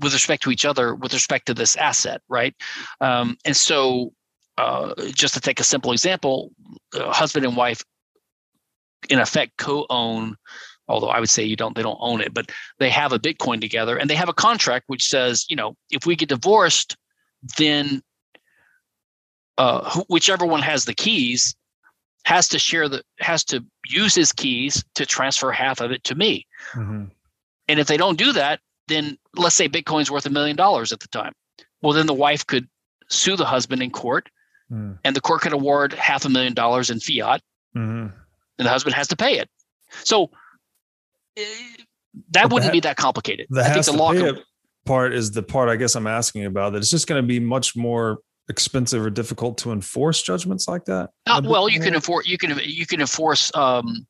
[0.00, 2.54] with respect to each other, with respect to this asset, right?
[3.02, 4.14] Um, and so,
[4.56, 6.52] uh, just to take a simple example,
[6.94, 7.84] husband and wife,
[9.10, 10.36] in effect, co-own
[10.88, 13.60] although I would say you don't they don't own it, but they have a Bitcoin
[13.60, 16.96] together and they have a contract which says, you know, if we get divorced,
[17.58, 18.02] then
[19.58, 21.54] uh, whichever one has the keys
[22.24, 26.14] has to share the has to use his keys to transfer half of it to
[26.14, 26.46] me.
[26.72, 27.04] Mm-hmm.
[27.68, 31.00] And if they don't do that, then let's say Bitcoin's worth a million dollars at
[31.00, 31.32] the time.
[31.82, 32.68] Well, then the wife could
[33.08, 34.28] sue the husband in court,
[34.70, 34.98] mm.
[35.04, 37.42] and the court could award half a million dollars in fiat,
[37.76, 38.08] mm-hmm.
[38.58, 39.48] and the husband has to pay it.
[40.04, 40.30] So
[41.36, 43.46] that but wouldn't ha- be that complicated.
[43.56, 44.12] I think the law.
[44.84, 47.40] Part is the part I guess I'm asking about that it's just going to be
[47.40, 51.10] much more expensive or difficult to enforce judgments like that?
[51.26, 54.06] Uh, well, you can enforce you can you can enforce um,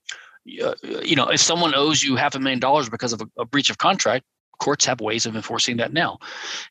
[0.62, 3.44] uh, you know if someone owes you half a million dollars because of a, a,
[3.44, 4.24] breach of contract,
[4.60, 6.18] courts have ways of enforcing that now.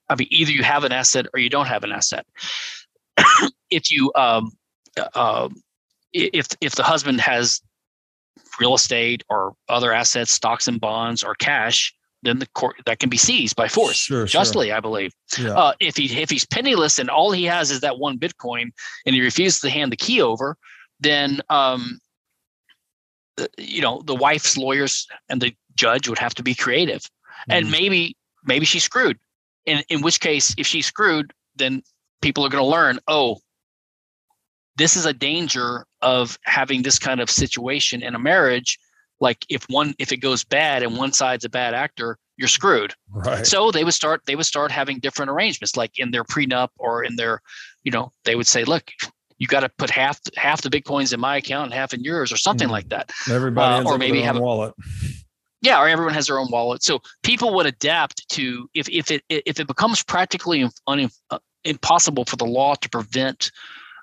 [0.09, 2.25] I mean, either you have an asset or you don't have an asset.
[3.69, 4.51] if you um,
[5.13, 5.49] uh,
[6.13, 7.61] if if the husband has
[8.59, 11.93] real estate or other assets, stocks and bonds or cash,
[12.25, 14.75] then the court that can be seized by force sure, justly sure.
[14.75, 15.51] i believe yeah.
[15.51, 18.71] uh, if he if he's penniless and all he has is that one bitcoin
[19.05, 20.57] and he refuses to hand the key over
[20.99, 21.99] then um,
[23.57, 27.51] you know the wife's lawyers and the judge would have to be creative mm-hmm.
[27.51, 29.17] and maybe maybe she's screwed
[29.65, 31.81] in in which case if she's screwed then
[32.21, 33.37] people are going to learn oh
[34.77, 38.77] this is a danger of having this kind of situation in a marriage.
[39.19, 42.93] Like if one if it goes bad and one side's a bad actor you're screwed.
[43.11, 43.45] Right.
[43.45, 47.03] So they would start they would start having different arrangements like in their prenup or
[47.03, 47.41] in their
[47.83, 48.91] you know they would say look
[49.37, 52.31] you got to put half half the bitcoins in my account and half in yours
[52.31, 52.71] or something mm.
[52.71, 53.11] like that.
[53.29, 54.73] Everybody uh, or maybe have a wallet.
[55.61, 56.83] Yeah or everyone has their own wallet.
[56.83, 62.25] So people would adapt to if if it if it becomes practically un, uh, impossible
[62.25, 63.51] for the law to prevent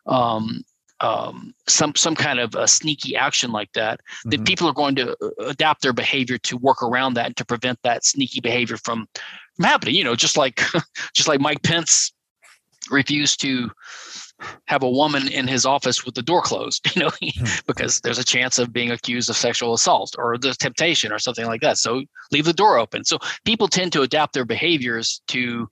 [0.07, 0.63] um,
[1.01, 4.31] um, some some kind of a sneaky action like that, mm-hmm.
[4.31, 7.45] then people are going to uh, adapt their behavior to work around that and to
[7.45, 9.09] prevent that sneaky behavior from
[9.57, 9.95] from happening.
[9.95, 10.63] You know, just like
[11.15, 12.13] just like Mike Pence
[12.91, 13.71] refused to
[14.67, 17.45] have a woman in his office with the door closed, you know, hmm.
[17.67, 21.47] because there's a chance of being accused of sexual assault or the temptation or something
[21.47, 21.79] like that.
[21.79, 23.05] So leave the door open.
[23.05, 25.69] So people tend to adapt their behaviors to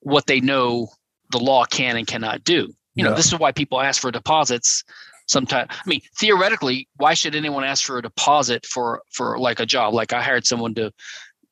[0.00, 0.88] what they know
[1.30, 2.72] the law can and cannot do.
[2.94, 3.16] You know, yeah.
[3.16, 4.84] this is why people ask for deposits
[5.26, 5.68] sometimes.
[5.70, 9.94] I mean, theoretically, why should anyone ask for a deposit for for like a job?
[9.94, 10.92] Like I hired someone to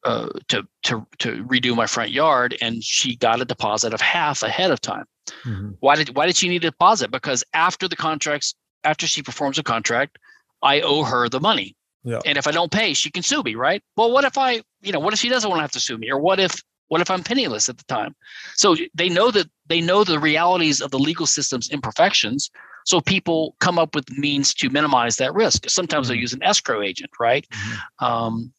[0.05, 4.43] uh, to to to redo my front yard, and she got a deposit of half
[4.43, 5.05] ahead of time.
[5.45, 5.71] Mm-hmm.
[5.81, 7.11] Why did why did she need a deposit?
[7.11, 10.19] Because after the contracts, after she performs a contract,
[10.63, 11.77] I owe her the money.
[12.03, 12.21] Yeah.
[12.25, 13.83] And if I don't pay, she can sue me, right?
[13.97, 15.99] Well, what if I, you know, what if she doesn't want to have to sue
[15.99, 16.11] me?
[16.11, 18.17] Or what if what if I'm penniless at the time?
[18.57, 22.51] So they know that they know the realities of the legal system's imperfections.
[22.85, 25.71] So people come up with means to minimize that risk.
[25.71, 26.15] Sometimes mm-hmm.
[26.15, 27.47] they use an escrow agent, right?
[27.49, 28.05] Mm-hmm.
[28.05, 28.53] Um,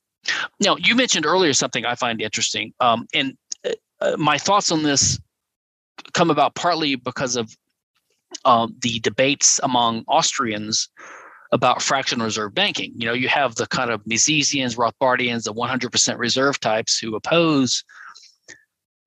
[0.61, 4.83] now, you mentioned earlier something I find interesting, um, and uh, uh, my thoughts on
[4.83, 5.19] this
[6.13, 7.53] come about partly because of
[8.45, 10.87] um, the debates among Austrians
[11.51, 12.93] about fractional reserve banking.
[12.95, 17.83] You know, you have the kind of Misesians, Rothbardians, the 100% reserve types who oppose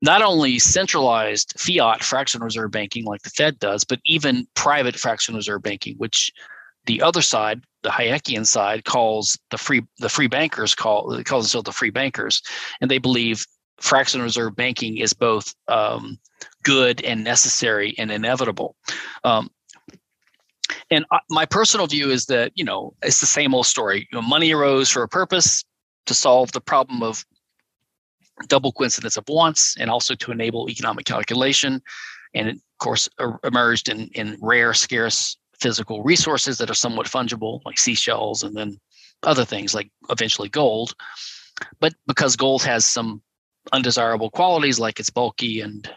[0.04, 5.38] not only centralized fiat fractional reserve banking like the Fed does, but even private fractional
[5.38, 6.30] reserve banking, which
[6.84, 11.40] the other side, the Hayekian side, calls the free the free bankers call they call
[11.40, 12.42] themselves the free bankers,
[12.82, 13.46] and they believe
[13.80, 16.18] fractional reserve banking is both um,
[16.62, 18.76] good and necessary and inevitable.
[19.24, 19.50] Um,
[20.90, 24.06] and my personal view is that you know it's the same old story.
[24.12, 25.64] You know, money arose for a purpose
[26.04, 27.24] to solve the problem of
[28.48, 31.80] double coincidence of wants and also to enable economic calculation.
[32.34, 33.08] And of course,
[33.44, 38.78] emerged in, in rare, scarce physical resources that are somewhat fungible, like seashells, and then
[39.22, 40.94] other things like eventually gold.
[41.80, 43.22] But because gold has some
[43.72, 45.88] undesirable qualities, like it's bulky and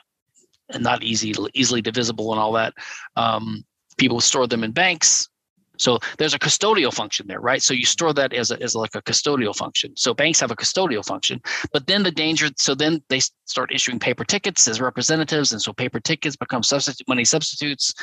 [0.69, 2.73] and not easy easily divisible and all that,
[3.15, 3.63] um,
[3.97, 5.29] people store them in banks
[5.77, 7.61] so there's a custodial function there, right?
[7.61, 9.95] So you store that as, a, as like a custodial function.
[9.95, 13.99] So banks have a custodial function, but then the danger, so then they start issuing
[13.99, 15.51] paper tickets as representatives.
[15.51, 17.93] And so paper tickets become substitute money substitutes,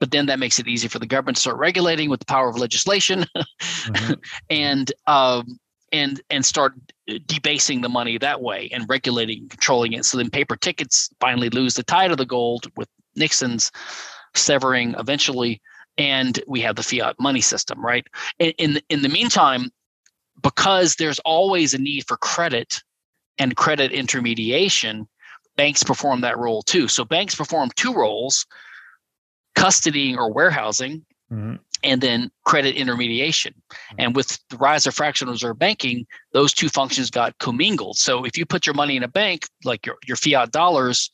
[0.00, 2.48] but then that makes it easy for the government to start regulating with the power
[2.48, 4.12] of legislation mm-hmm.
[4.50, 5.58] and, um,
[5.92, 6.74] and, and start
[7.26, 10.04] debasing the money that way and regulating and controlling it.
[10.04, 13.70] So then paper tickets finally lose the tide of the gold with Nixon's
[14.34, 15.60] severing eventually
[15.96, 18.06] and we have the fiat money system, right?
[18.38, 19.70] In, in, in the meantime,
[20.42, 22.82] because there's always a need for credit
[23.38, 25.08] and credit intermediation,
[25.56, 26.88] banks perform that role too.
[26.88, 28.46] So banks perform two roles
[29.56, 31.54] custodying or warehousing, mm-hmm.
[31.82, 33.54] and then credit intermediation.
[33.54, 33.94] Mm-hmm.
[33.98, 37.96] And with the rise of fractional reserve banking, those two functions got commingled.
[37.96, 41.10] So if you put your money in a bank, like your, your fiat dollars,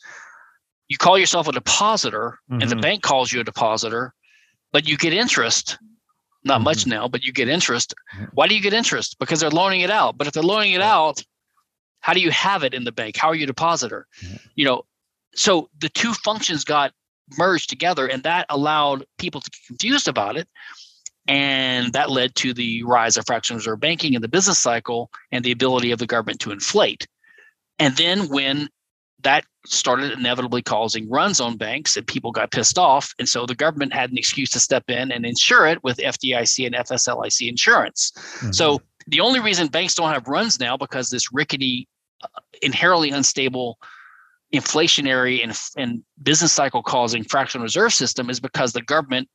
[0.89, 2.63] you call yourself a depositor, mm-hmm.
[2.63, 2.81] and the mm-hmm.
[2.81, 4.15] bank calls you a depositor,
[4.73, 5.79] but you get interest.
[6.43, 6.65] Not mm-hmm.
[6.65, 7.95] much now but you get interest.
[8.33, 9.17] Why do you get interest?
[9.19, 10.17] Because they're loaning it out.
[10.17, 11.23] But if they're loaning it out
[12.03, 13.17] how do you have it in the bank?
[13.17, 14.07] How are you a depositor?
[14.23, 14.37] Mm-hmm.
[14.55, 14.85] you know
[15.35, 16.93] so the two functions got
[17.39, 20.49] merged together and that allowed people to get confused about it.
[21.29, 25.45] And that led to the rise of fractional reserve banking in the business cycle and
[25.45, 27.07] the ability of the government to inflate.
[27.79, 28.69] And then when
[29.23, 33.15] that started inevitably causing runs on banks and people got pissed off.
[33.19, 36.67] And so the government had an excuse to step in and insure it with FDIC
[36.67, 38.13] and FSLIC insurance.
[38.17, 38.53] Mm-hmm.
[38.53, 41.89] So the only reason banks don't have runs now because this rickety,
[42.23, 42.29] uh,
[42.63, 43.79] inherently unstable
[44.55, 49.29] inflationary and, and business cycle causing fractional reserve system is because the government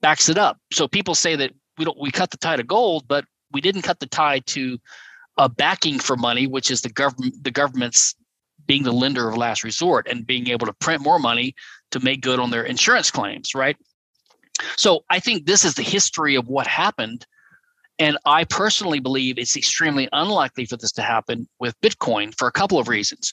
[0.00, 0.58] backs it up.
[0.72, 3.82] So people say that we don't we cut the tie to gold, but we didn't
[3.82, 4.78] cut the tie to
[5.38, 8.14] a backing for money, which is the government the government's
[8.68, 11.54] being the lender of last resort and being able to print more money
[11.90, 13.76] to make good on their insurance claims, right?
[14.76, 17.26] So I think this is the history of what happened.
[18.00, 22.52] and I personally believe it's extremely unlikely for this to happen with Bitcoin for a
[22.52, 23.32] couple of reasons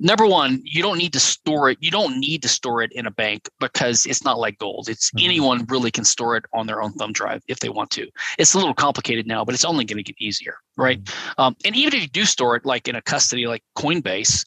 [0.00, 3.06] number one you don't need to store it you don't need to store it in
[3.06, 5.26] a bank because it's not like gold it's mm-hmm.
[5.26, 8.08] anyone really can store it on their own thumb drive if they want to
[8.38, 11.40] it's a little complicated now but it's only going to get easier right mm-hmm.
[11.40, 14.44] um, and even if you do store it like in a custody like coinbase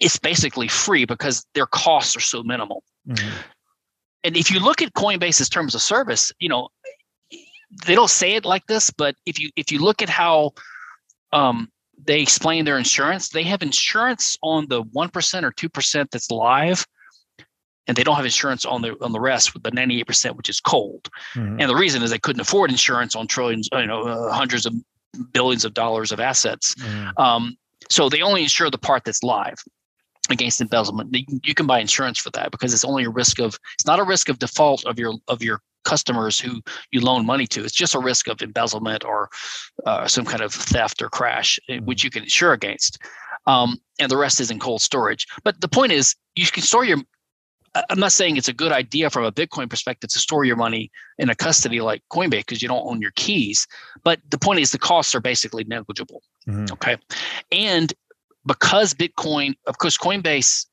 [0.00, 3.28] it's basically free because their costs are so minimal mm-hmm.
[4.24, 6.68] and if you look at coinbase's terms of service you know
[7.86, 10.52] they don't say it like this but if you if you look at how
[11.32, 11.68] um,
[12.04, 13.28] they explain their insurance.
[13.28, 16.86] They have insurance on the one percent or two percent that's live,
[17.86, 20.36] and they don't have insurance on the on the rest with the ninety eight percent
[20.36, 21.08] which is cold.
[21.34, 21.60] Mm-hmm.
[21.60, 24.74] And the reason is they couldn't afford insurance on trillions, you know, uh, hundreds of
[25.32, 26.74] billions of dollars of assets.
[26.76, 27.20] Mm-hmm.
[27.20, 27.56] Um,
[27.90, 29.62] so they only insure the part that's live
[30.32, 31.16] against embezzlement.
[31.44, 34.04] You can buy insurance for that because it's only a risk of it's not a
[34.04, 37.64] risk of default of your of your customers who you loan money to.
[37.64, 39.30] It's just a risk of embezzlement or
[39.86, 42.06] uh, some kind of theft or crash, eh, which mm-hmm.
[42.06, 42.98] you can insure against.
[43.46, 45.26] Um, and the rest is in cold storage.
[45.44, 46.98] But the point is, you can store your.
[47.88, 50.90] I'm not saying it's a good idea from a Bitcoin perspective to store your money
[51.18, 53.66] in a custody like Coinbase because you don't own your keys.
[54.04, 56.22] But the point is, the costs are basically negligible.
[56.46, 56.66] Mm-hmm.
[56.74, 56.98] Okay,
[57.50, 57.92] and
[58.46, 60.66] because Bitcoin, of course, Coinbase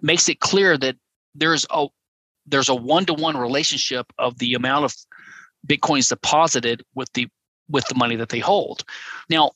[0.00, 0.96] makes it clear that
[1.34, 1.86] there's a
[2.46, 4.94] there's a one-to-one relationship of the amount of
[5.66, 7.26] bitcoins deposited with the
[7.68, 8.84] with the money that they hold.
[9.30, 9.52] Now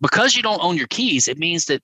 [0.00, 1.82] because you don't own your keys it means that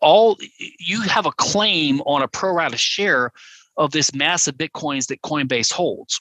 [0.00, 0.36] all
[0.78, 3.32] you have a claim on a pro rata share
[3.76, 6.20] of this massive bitcoins that coinbase holds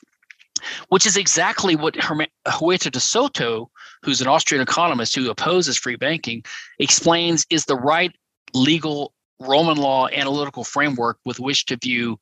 [0.89, 3.69] which is exactly what Huerta de Soto,
[4.03, 6.43] who's an Austrian economist who opposes free banking,
[6.79, 8.11] explains is the right
[8.53, 12.17] legal Roman law analytical framework with which to view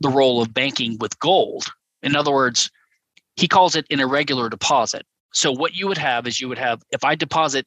[0.00, 1.66] the role of banking with gold.
[2.02, 2.70] In other words,
[3.36, 5.06] he calls it an irregular deposit.
[5.32, 7.66] So what you would have is you would have if I deposit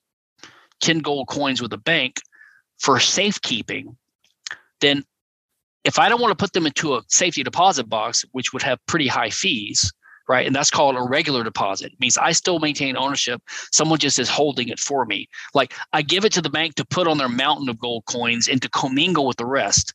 [0.81, 2.17] 10 gold coins with a bank
[2.79, 3.95] for safekeeping,
[4.81, 5.03] then
[5.83, 8.79] if I don't want to put them into a safety deposit box, which would have
[8.87, 9.91] pretty high fees,
[10.27, 10.45] right?
[10.45, 11.93] And that's called a regular deposit.
[11.93, 13.41] It means I still maintain ownership.
[13.71, 15.27] Someone just is holding it for me.
[15.53, 18.47] Like I give it to the bank to put on their mountain of gold coins
[18.47, 19.93] and to commingle with the rest.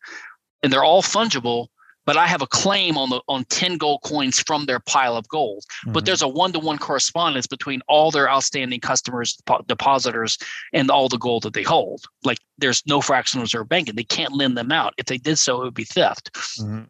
[0.62, 1.68] And they're all fungible,
[2.04, 5.28] but I have a claim on the on 10 gold coins from their pile of
[5.28, 5.64] gold.
[5.68, 5.92] Mm-hmm.
[5.92, 10.38] But there's a one-to-one correspondence between all their outstanding customers, depositors,
[10.72, 12.04] and all the gold that they hold.
[12.24, 13.94] Like there's no fractional reserve banking.
[13.94, 14.94] They can't lend them out.
[14.96, 16.32] If they did so, it would be theft.
[16.34, 16.84] Mm-hmm.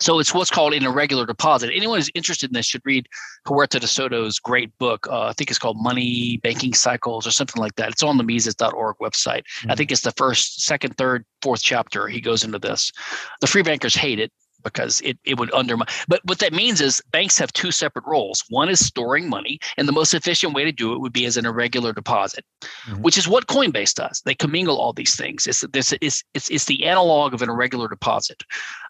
[0.00, 1.70] So it's what's called an irregular deposit.
[1.74, 3.08] Anyone who's interested in this should read
[3.46, 5.06] Huerta de Soto's great book.
[5.08, 7.90] Uh, I think it's called Money Banking Cycles or something like that.
[7.90, 9.42] It's on the Mises.org website.
[9.42, 9.70] Mm-hmm.
[9.70, 12.06] I think it's the first, second, third, fourth chapter.
[12.08, 12.92] He goes into this.
[13.40, 14.32] The free bankers hate it
[14.64, 15.86] because it, it would undermine.
[16.08, 18.42] But what that means is banks have two separate roles.
[18.48, 21.36] One is storing money, and the most efficient way to do it would be as
[21.36, 23.02] an irregular deposit, mm-hmm.
[23.02, 24.22] which is what Coinbase does.
[24.24, 25.46] They commingle all these things.
[25.46, 28.42] It's this it's, it's, it's the analog of an irregular deposit.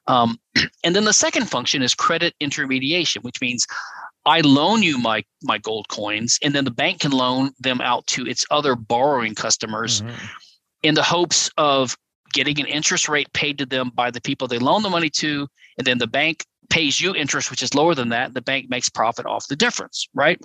[0.06, 0.38] Um,
[0.84, 3.66] and then the second function is credit intermediation, which means
[4.26, 8.06] I loan you my my gold coins, and then the bank can loan them out
[8.08, 10.26] to its other borrowing customers mm-hmm.
[10.82, 11.96] in the hopes of
[12.32, 15.46] getting an interest rate paid to them by the people they loan the money to,
[15.78, 18.34] and then the bank pays you interest, which is lower than that.
[18.34, 20.40] The bank makes profit off the difference, right?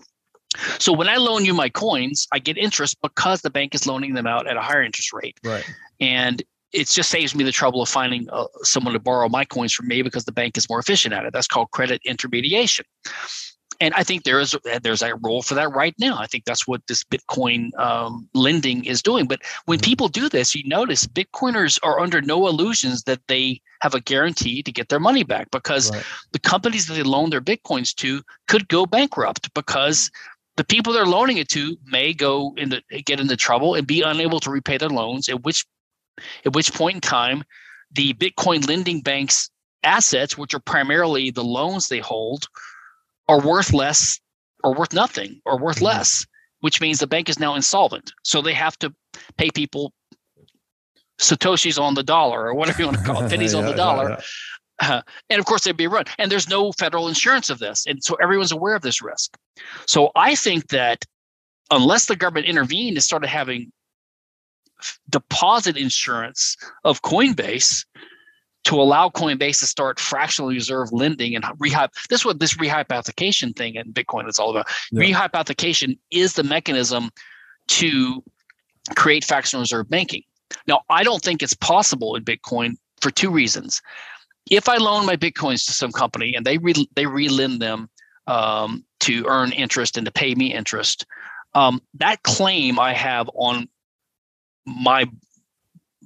[0.80, 4.16] So when I loan you my coins, I get interest because the bank is loaning
[4.16, 5.40] them out at a higher interest rate.
[5.44, 5.64] Right.
[6.00, 9.74] And it just saves me the trouble of finding uh, someone to borrow my coins
[9.74, 11.34] from me because the bank is more efficient at it.
[11.34, 12.86] That's called credit intermediation
[13.80, 16.18] and I think there is there's a role for that right now.
[16.18, 19.26] I think that's what this Bitcoin um, lending is doing.
[19.26, 19.90] But when mm-hmm.
[19.90, 24.62] people do this, you notice Bitcoiners are under no illusions that they have a guarantee
[24.64, 26.04] to get their money back because right.
[26.34, 30.12] the companies that they loan their Bitcoins to could go bankrupt because
[30.58, 34.42] the people they're loaning it to may go into get into trouble and be unable
[34.42, 35.30] to repay their loans.
[35.30, 35.66] At which
[36.46, 37.44] at which point in time,
[37.92, 39.50] the Bitcoin lending banks
[39.84, 42.48] assets, which are primarily the loans they hold,
[43.30, 44.20] are worth less
[44.64, 45.86] or worth nothing or worth mm-hmm.
[45.86, 46.26] less,
[46.60, 48.12] which means the bank is now insolvent.
[48.24, 48.94] So they have to
[49.38, 49.94] pay people
[51.22, 53.74] satoshis on the dollar or whatever you want to call it, pennies yeah, on the
[53.74, 54.10] dollar.
[54.10, 54.16] Yeah,
[54.82, 54.92] yeah.
[54.92, 56.06] Uh, and of course, they'd be run.
[56.18, 57.86] And there's no federal insurance of this.
[57.86, 59.38] And so everyone's aware of this risk.
[59.86, 61.06] So I think that
[61.70, 63.72] unless the government intervened and started having
[65.10, 66.56] deposit insurance
[66.86, 67.86] of Coinbase,
[68.70, 71.90] to allow Coinbase to start fractional reserve lending and rehype.
[72.08, 74.68] This is what this rehypothecation thing in Bitcoin is all about.
[74.92, 75.06] Yeah.
[75.06, 77.10] Rehypothecation is the mechanism
[77.70, 78.24] to
[78.96, 80.22] create fractional reserve banking.
[80.68, 83.82] Now, I don't think it's possible in Bitcoin for two reasons.
[84.52, 87.90] If I loan my bitcoins to some company and they re, they relend them
[88.28, 91.08] um, to earn interest and to pay me interest.
[91.56, 93.68] Um, that claim I have on
[94.68, 95.10] my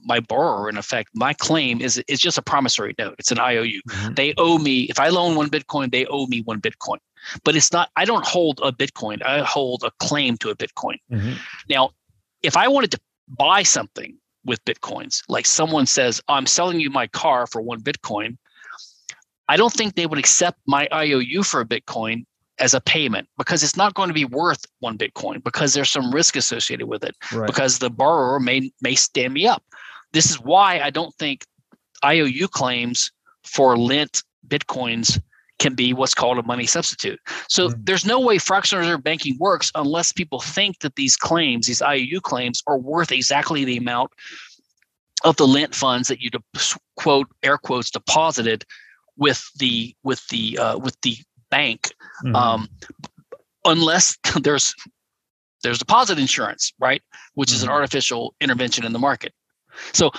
[0.04, 3.64] my borrower in effect my claim is is just a promissory note it's an iou
[3.64, 4.14] mm-hmm.
[4.14, 6.98] they owe me if i loan one bitcoin they owe me one bitcoin
[7.44, 10.98] but it's not i don't hold a bitcoin i hold a claim to a bitcoin
[11.12, 11.34] mm-hmm.
[11.70, 11.90] now
[12.42, 17.08] if i wanted to buy something with bitcoins like someone says i'm selling you my
[17.08, 18.38] car for one bitcoin
[19.48, 22.26] i don't think they would accept my iou for a bitcoin
[22.60, 26.14] as a payment because it's not going to be worth one bitcoin because there's some
[26.14, 27.48] risk associated with it right.
[27.48, 29.64] because the borrower may may stand me up
[30.14, 31.46] this is why i don't think
[32.04, 33.12] iou claims
[33.44, 35.22] for lent bitcoins
[35.60, 37.82] can be what's called a money substitute so mm-hmm.
[37.84, 42.20] there's no way fractional reserve banking works unless people think that these claims these iou
[42.20, 44.12] claims are worth exactly the amount
[45.24, 46.44] of the lent funds that you de-
[46.98, 48.66] quote air quotes deposited
[49.18, 51.18] with the with the uh, with the
[51.50, 51.92] bank
[52.24, 52.36] mm-hmm.
[52.36, 52.68] um,
[53.66, 54.74] unless there's
[55.62, 57.02] there's deposit insurance right
[57.36, 57.56] which mm-hmm.
[57.56, 57.76] is an mm-hmm.
[57.76, 59.34] artificial intervention in the market
[59.94, 60.12] so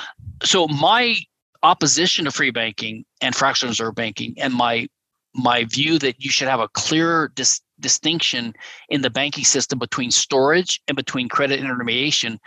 [0.43, 1.17] so my
[1.63, 4.87] opposition to free banking and fractional reserve banking and my
[5.35, 8.55] my view that you should have a clear dis- distinction
[8.89, 12.39] in the banking system between storage and between credit intermediation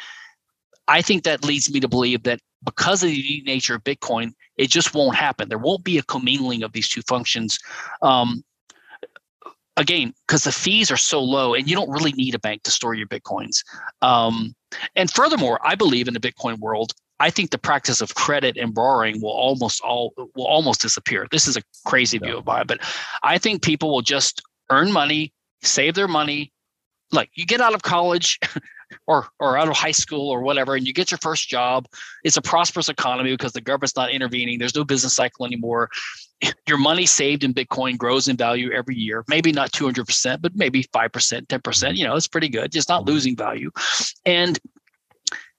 [0.88, 4.32] i think that leads me to believe that because of the unique nature of bitcoin
[4.58, 5.50] it just won't happen.
[5.50, 7.60] There won't be a commingling of these two functions.
[8.02, 8.44] Um,
[9.78, 12.72] again because the fees are so low and you don't really need a bank to
[12.72, 13.64] store your bitcoins.
[14.02, 14.54] Um,
[14.98, 18.76] and furthermore i believe in the bitcoin world i think the practice of credit and
[18.76, 21.26] borrowing will almost all will almost disappear.
[21.32, 22.28] This is a crazy yeah.
[22.28, 22.80] view of mine but
[23.24, 26.52] i think people will just earn money save their money.
[27.12, 28.40] Like you get out of college
[29.08, 31.86] or or out of high school or whatever and you get your first job
[32.24, 35.90] it's a prosperous economy because the government's not intervening there's no business cycle anymore
[36.68, 39.24] your money saved in bitcoin grows in value every year.
[39.28, 42.72] Maybe not 200% but maybe 5% 10% you know it's pretty good.
[42.72, 43.12] Just not mm-hmm.
[43.12, 43.72] losing value.
[44.26, 44.60] And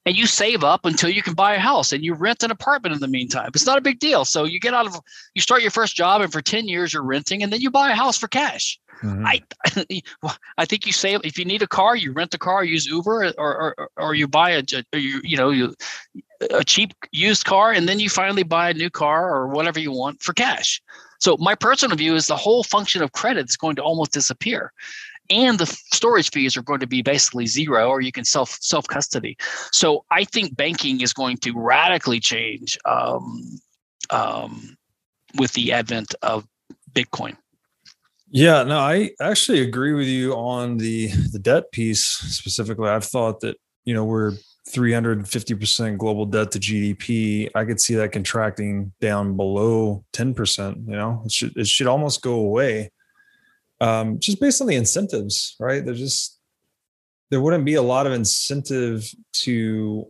[0.05, 2.93] and you save up until you can buy a house and you rent an apartment
[2.93, 4.99] in the meantime it's not a big deal so you get out of
[5.35, 7.91] you start your first job and for 10 years you're renting and then you buy
[7.91, 9.25] a house for cash Mm-hmm.
[9.25, 9.41] I
[10.57, 13.33] I think you say if you need a car, you rent a car, use Uber,
[13.37, 15.73] or or, or you buy a you you know you
[16.51, 19.91] a cheap used car, and then you finally buy a new car or whatever you
[19.91, 20.81] want for cash.
[21.19, 24.71] So my personal view is the whole function of credit is going to almost disappear,
[25.29, 28.87] and the storage fees are going to be basically zero, or you can self self
[28.87, 29.37] custody.
[29.71, 33.59] So I think banking is going to radically change um,
[34.09, 34.77] um,
[35.37, 36.47] with the advent of
[36.93, 37.35] Bitcoin.
[38.31, 42.89] Yeah, no, I actually agree with you on the the debt piece specifically.
[42.89, 44.33] I've thought that, you know, we're
[44.69, 47.49] 350% global debt to GDP.
[47.55, 51.23] I could see that contracting down below 10%, you know.
[51.25, 52.91] It should it should almost go away.
[53.81, 55.83] Um, just based on the incentives, right?
[55.83, 56.39] There's just
[57.29, 60.07] there wouldn't be a lot of incentive to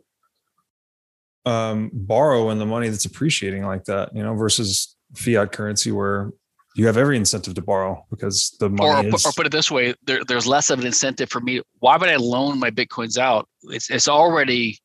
[1.45, 6.31] um, borrow in the money that's appreciating like that, you know, versus fiat currency where
[6.75, 9.25] you have every incentive to borrow because the money or, is...
[9.25, 12.09] or put it this way there, there's less of an incentive for me why would
[12.09, 14.77] i loan my bitcoins out it's, it's already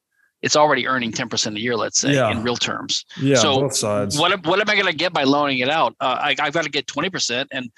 [0.42, 2.30] it's already earning 10% a year let's say yeah.
[2.30, 5.24] in real terms yeah so both sides what, what am i going to get by
[5.24, 7.70] loaning it out uh, I, i've got to get 20% and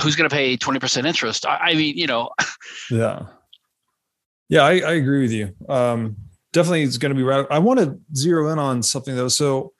[0.00, 1.46] who's going to pay 20% interest?
[1.46, 2.30] I, I, mean you know.
[2.90, 3.26] Yeah.
[4.48, 5.54] Yeah I, I agree with you.
[5.68, 6.16] Um
[6.52, 9.72] definitely it's going to be right i want to zero in on something though so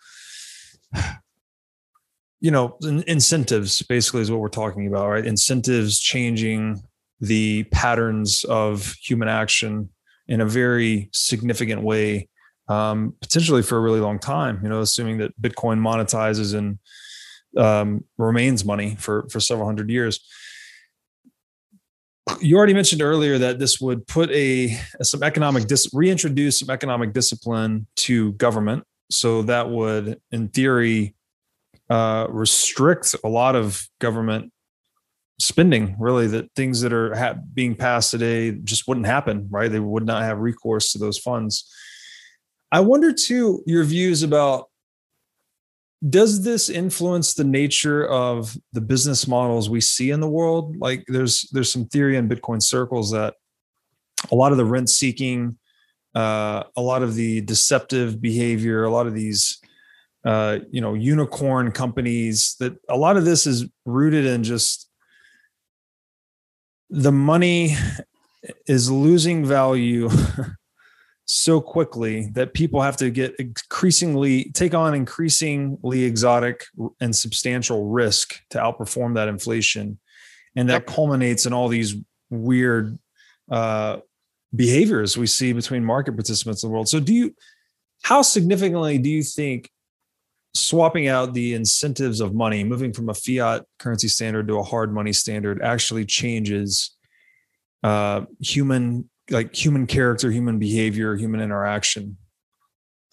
[2.40, 5.24] you know incentives basically is what we're talking about right?
[5.24, 6.82] Incentives changing
[7.20, 9.88] the patterns of human action
[10.26, 12.28] in a very significant way
[12.68, 16.78] um, potentially for a really long time you know assuming that bitcoin monetizes and
[17.56, 20.20] um, remains money for for several hundred years.
[22.40, 27.12] You already mentioned earlier that this would put a some economic dis- reintroduce some economic
[27.12, 28.84] discipline to government.
[29.10, 31.14] So that would in theory
[31.90, 34.52] uh, restrict a lot of government
[35.40, 39.70] spending really that things that are ha- being passed today just wouldn't happen right?
[39.70, 41.68] They would not have recourse to those funds.
[42.70, 44.68] I wonder too your views about
[46.08, 51.04] does this influence the nature of the business models we see in the world like
[51.08, 53.34] there's there's some theory in bitcoin circles that
[54.30, 55.56] a lot of the rent seeking
[56.14, 59.60] uh, a lot of the deceptive behavior a lot of these
[60.24, 62.56] uh, you know, unicorn companies.
[62.60, 64.88] That a lot of this is rooted in just
[66.90, 67.76] the money
[68.66, 70.08] is losing value
[71.34, 76.66] so quickly that people have to get increasingly take on increasingly exotic
[77.00, 79.98] and substantial risk to outperform that inflation
[80.56, 81.96] and that culminates in all these
[82.28, 82.98] weird
[83.50, 83.96] uh,
[84.54, 86.86] behaviors we see between market participants in the world.
[86.86, 87.34] So, do you?
[88.02, 89.70] How significantly do you think
[90.52, 94.92] swapping out the incentives of money, moving from a fiat currency standard to a hard
[94.92, 96.94] money standard, actually changes
[97.82, 102.16] uh, human like human character, human behavior, human interaction?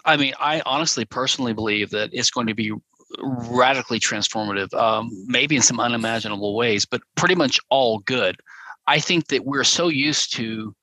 [0.06, 2.74] I mean, I honestly, personally believe that it's going to be
[3.22, 8.38] radically transformative, um, maybe in some unimaginable ways, but pretty much all good.
[8.88, 10.76] I think that we're so used to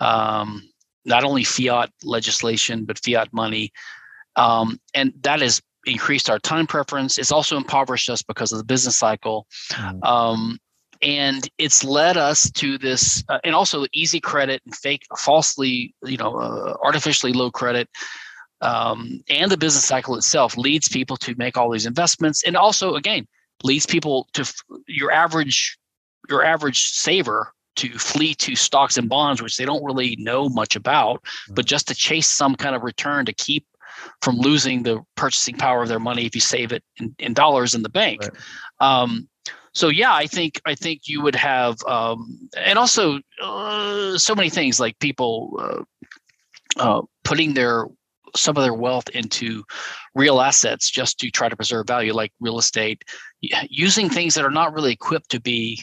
[0.00, 0.68] um,
[1.04, 3.72] not only fiat legislation, but fiat money.
[4.36, 7.16] Um, and that has increased our time preference.
[7.16, 9.46] It's also impoverished us because of the business cycle.
[9.70, 10.04] Mm.
[11.02, 16.16] And it's led us to this, uh, and also easy credit and fake, falsely, you
[16.16, 17.88] know, uh, artificially low credit
[18.60, 22.42] um, and the business cycle itself leads people to make all these investments.
[22.44, 23.26] And also again
[23.62, 24.52] leads people to
[24.86, 25.78] your average
[26.28, 30.76] your average saver to flee to stocks and bonds which they don't really know much
[30.76, 33.66] about but just to chase some kind of return to keep
[34.20, 37.74] from losing the purchasing power of their money if you save it in, in dollars
[37.74, 38.20] in the bank.
[38.22, 39.02] Right.
[39.02, 39.28] um,
[39.76, 44.50] so yeah i think i think you would have um, and also uh, so many
[44.50, 45.82] things like people uh,
[46.78, 47.86] uh, putting their
[48.34, 49.64] some of their wealth into
[50.14, 53.02] real assets just to try to preserve value, like real estate,
[53.40, 55.82] using things that are not really equipped to be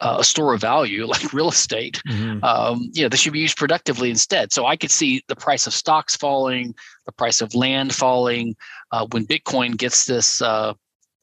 [0.00, 2.02] uh, a store of value, like real estate.
[2.08, 2.44] Mm-hmm.
[2.44, 4.52] Um, you know, they should be used productively instead.
[4.52, 6.74] So I could see the price of stocks falling,
[7.06, 8.56] the price of land falling.
[8.90, 10.74] Uh, when Bitcoin gets this, uh,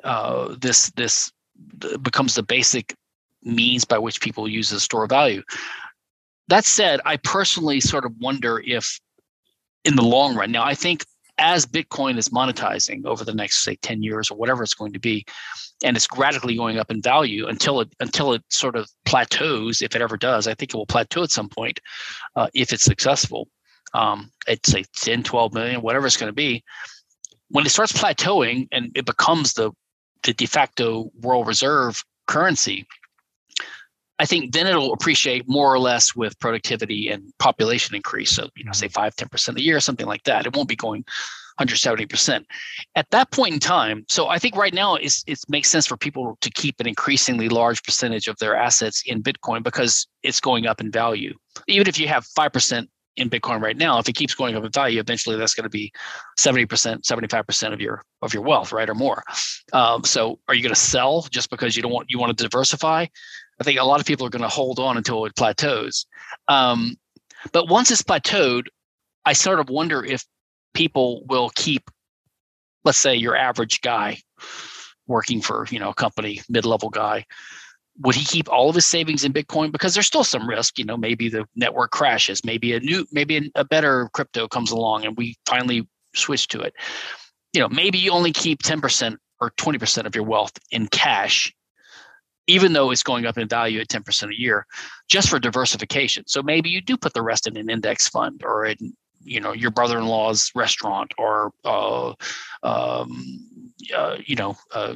[0.04, 1.30] uh this this
[2.02, 2.96] becomes the basic
[3.44, 5.44] means by which people use a store of value.
[6.48, 9.00] That said, I personally sort of wonder if
[9.86, 10.52] in the long run.
[10.52, 11.06] Now, I think
[11.38, 15.00] as Bitcoin is monetizing over the next say 10 years or whatever it's going to
[15.00, 15.26] be,
[15.84, 19.96] and it's gradually going up in value until it until it sort of plateaus, if
[19.96, 20.48] it ever does.
[20.48, 21.80] I think it will plateau at some point
[22.36, 23.48] uh, if it's successful.
[23.94, 26.64] Um, at say 10, 12 million, whatever it's going to be.
[27.48, 29.72] When it starts plateauing and it becomes the
[30.24, 32.86] the de facto world reserve currency,
[34.20, 38.32] I think then it'll appreciate more or less with productivity and population increase.
[38.32, 38.94] So, you know, say mm-hmm.
[38.94, 40.46] five, 10% a year, something like that.
[40.46, 41.06] It won't be going
[41.60, 42.46] 170%.
[42.96, 45.96] At that point in time, so I think right now it's, it makes sense for
[45.96, 50.68] people to keep an increasingly large percentage of their assets in Bitcoin because it's going
[50.68, 51.34] up in value.
[51.68, 52.88] Even if you have 5%
[53.20, 55.70] in Bitcoin right now, if it keeps going up in value, eventually that's going to
[55.70, 55.92] be
[56.40, 56.68] 70%,
[57.02, 59.24] 75% of your of your wealth, right, or more.
[59.74, 62.44] Um, so, are you going to sell just because you don't want you want to
[62.44, 63.06] diversify?
[63.60, 66.06] I think a lot of people are going to hold on until it plateaus.
[66.48, 66.96] Um,
[67.52, 68.68] but once it's plateaued,
[69.26, 70.24] I sort of wonder if
[70.74, 71.90] people will keep,
[72.86, 74.18] let's say, your average guy
[75.08, 77.26] working for you know a company, mid-level guy.
[78.02, 79.72] Would he keep all of his savings in Bitcoin?
[79.72, 80.80] Because there's still some risk.
[80.80, 85.06] You know, maybe the network crashes, maybe a new, maybe a, better crypto comes along,
[85.06, 86.74] and we finally switch to it.
[87.54, 91.54] You know, maybe you only keep 10% or 20% of your wealth in cash
[92.50, 94.66] even though it's going up in value at 10% a year,
[95.08, 96.24] just for diversification.
[96.26, 98.94] So maybe you do put the rest in an index fund or in
[99.24, 102.14] you know your brother-in-law's restaurant or uh,
[102.64, 103.46] um,
[103.96, 104.96] uh, you know uh,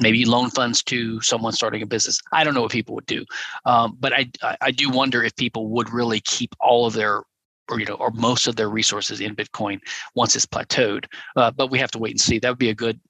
[0.00, 2.20] maybe loan funds to someone starting a business.
[2.32, 3.24] I don't know what people would do,
[3.64, 7.22] um, but I I do wonder if people would really keep all of their
[7.70, 9.80] or you know or most of their resources in Bitcoin
[10.14, 11.06] once it's plateaued.
[11.36, 12.38] Uh, but we have to wait and see.
[12.38, 13.00] That would be a good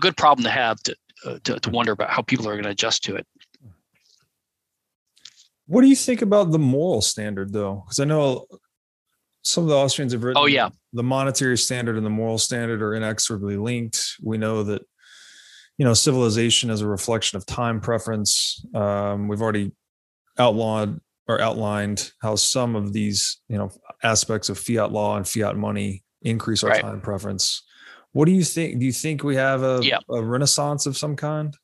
[0.00, 2.70] good problem to have to uh, to, to wonder about how people are going to
[2.70, 3.26] adjust to it.
[5.66, 7.82] What do you think about the moral standard, though?
[7.84, 8.46] Because I know
[9.42, 10.42] some of the Austrians have written.
[10.42, 14.16] Oh yeah, the monetary standard and the moral standard are inexorably linked.
[14.22, 14.82] We know that
[15.78, 18.64] you know civilization is a reflection of time preference.
[18.74, 19.72] Um, we've already
[20.38, 23.70] outlawed or outlined how some of these you know
[24.02, 26.82] aspects of fiat law and fiat money increase our right.
[26.82, 27.62] time preference.
[28.12, 28.78] What do you think?
[28.80, 29.98] Do you think we have a, yeah.
[30.10, 31.56] a renaissance of some kind?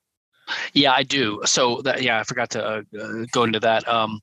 [0.74, 1.40] Yeah, I do.
[1.44, 2.82] So that yeah, I forgot to uh,
[3.32, 3.88] go into that.
[3.88, 4.20] Um,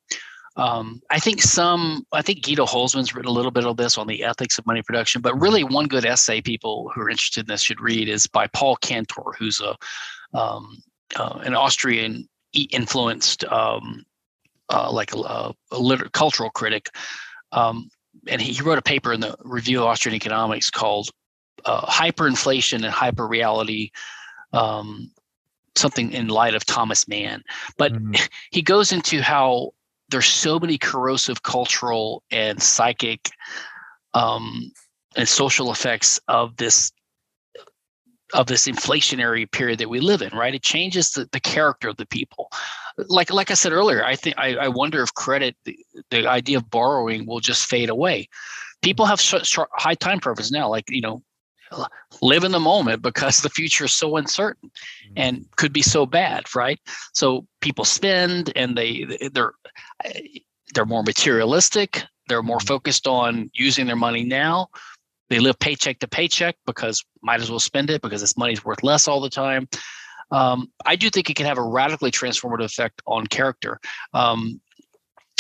[0.57, 4.07] um, I think some, I think Guido Hülsmann's written a little bit of this on
[4.07, 7.48] the ethics of money production, but really one good essay people who are interested in
[7.48, 9.76] this should read is by Paul Cantor, who's a
[10.38, 10.82] um,
[11.15, 14.06] uh, an Austrian influenced um,
[14.69, 16.90] uh, like a, a, a liter- cultural critic.
[17.52, 17.90] Um,
[18.28, 21.10] and he, he wrote a paper in the Review of Austrian Economics called
[21.65, 23.91] uh, hyperinflation and Hyperreality."
[24.53, 25.11] um,
[25.76, 27.44] something in light of Thomas Mann.
[27.78, 28.14] But mm-hmm.
[28.52, 29.72] he goes into how
[30.11, 33.31] there's so many corrosive cultural and psychic
[34.13, 34.71] um,
[35.15, 36.91] and social effects of this
[38.33, 40.55] of this inflationary period that we live in, right?
[40.55, 42.49] It changes the, the character of the people.
[42.97, 45.77] Like like I said earlier, I think I, wonder if credit, the,
[46.11, 48.29] the idea of borrowing, will just fade away.
[48.81, 51.21] People have sh- high time preference now, like you know,
[52.22, 55.14] live in the moment because the future is so uncertain mm-hmm.
[55.18, 56.80] and could be so bad, right?
[57.14, 59.53] So people spend and they they're
[60.73, 62.03] they're more materialistic.
[62.27, 62.68] They're more mm-hmm.
[62.68, 64.69] focused on using their money now
[65.31, 68.84] they live paycheck to paycheck because might as well spend it because this money's worth
[68.84, 69.68] less all the time.
[70.30, 73.80] Um, I do think it can have a radically transformative effect on character.
[74.14, 74.60] Um,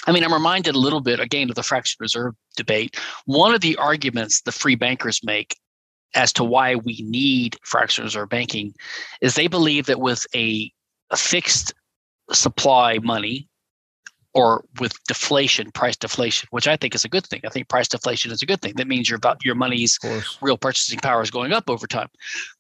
[0.07, 2.97] I mean, I'm reminded a little bit again of the fraction reserve debate.
[3.25, 5.57] One of the arguments the free bankers make
[6.13, 8.73] as to why we need fractional reserve banking
[9.21, 10.71] is they believe that with a,
[11.09, 11.73] a fixed
[12.31, 13.47] supply money
[14.33, 17.41] or with deflation, price deflation, which I think is a good thing.
[17.45, 18.73] I think price deflation is a good thing.
[18.77, 19.99] That means your your money's
[20.41, 22.07] real purchasing power is going up over time.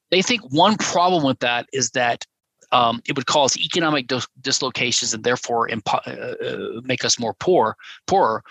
[0.09, 2.25] They think one problem with that is that
[2.73, 7.33] um, it would cause economic dis- dislocations and therefore impo- uh, uh, make us more
[7.33, 7.75] poor,
[8.07, 8.43] poorer,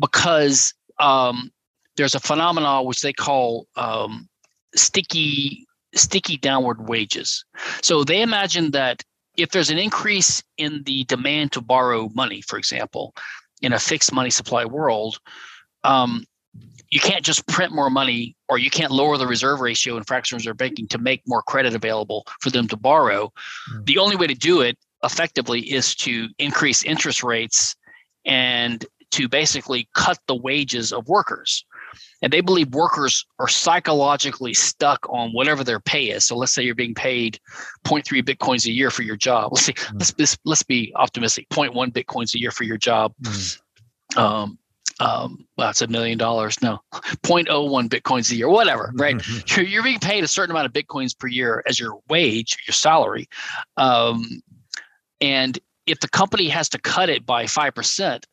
[0.00, 1.50] because um,
[1.96, 4.28] there's a phenomenon which they call um,
[4.76, 7.44] sticky sticky downward wages.
[7.82, 9.02] So they imagine that
[9.36, 13.14] if there's an increase in the demand to borrow money, for example,
[13.62, 15.18] in a fixed money supply world,
[15.84, 16.24] um,
[16.90, 20.38] you can't just print more money or you can't lower the reserve ratio in fractional
[20.38, 23.32] reserve banking to make more credit available for them to borrow.
[23.72, 23.86] Mm.
[23.86, 27.74] The only way to do it effectively is to increase interest rates
[28.24, 31.64] and to basically cut the wages of workers
[32.22, 36.26] and they believe workers are psychologically stuck on whatever their pay is.
[36.26, 37.38] So let's say you're being paid
[37.84, 39.52] 0.3 bitcoins a year for your job.
[39.52, 39.92] Let's see, mm.
[39.94, 41.48] let's, let's let's be optimistic.
[41.50, 43.12] 0.1 bitcoins a year for your job.
[43.22, 43.60] Mm.
[44.16, 44.58] Um,
[44.98, 46.62] um, well, it's a million dollars.
[46.62, 49.16] No, 0.01 bitcoins a year, whatever, right?
[49.16, 49.38] Mm-hmm.
[49.60, 52.72] You're, you're being paid a certain amount of bitcoins per year as your wage, your
[52.72, 53.28] salary.
[53.76, 54.24] Um,
[55.20, 58.24] and if the company has to cut it by 5%,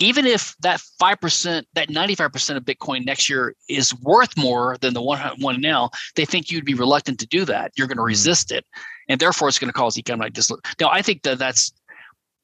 [0.00, 5.02] even if that 5%, that 95% of Bitcoin next year is worth more than the
[5.02, 7.72] one, one now, they think you'd be reluctant to do that.
[7.76, 8.06] You're going to mm.
[8.06, 8.64] resist it.
[9.08, 10.74] And therefore, it's going to cause economic dislocation.
[10.80, 11.72] Now, I think that that's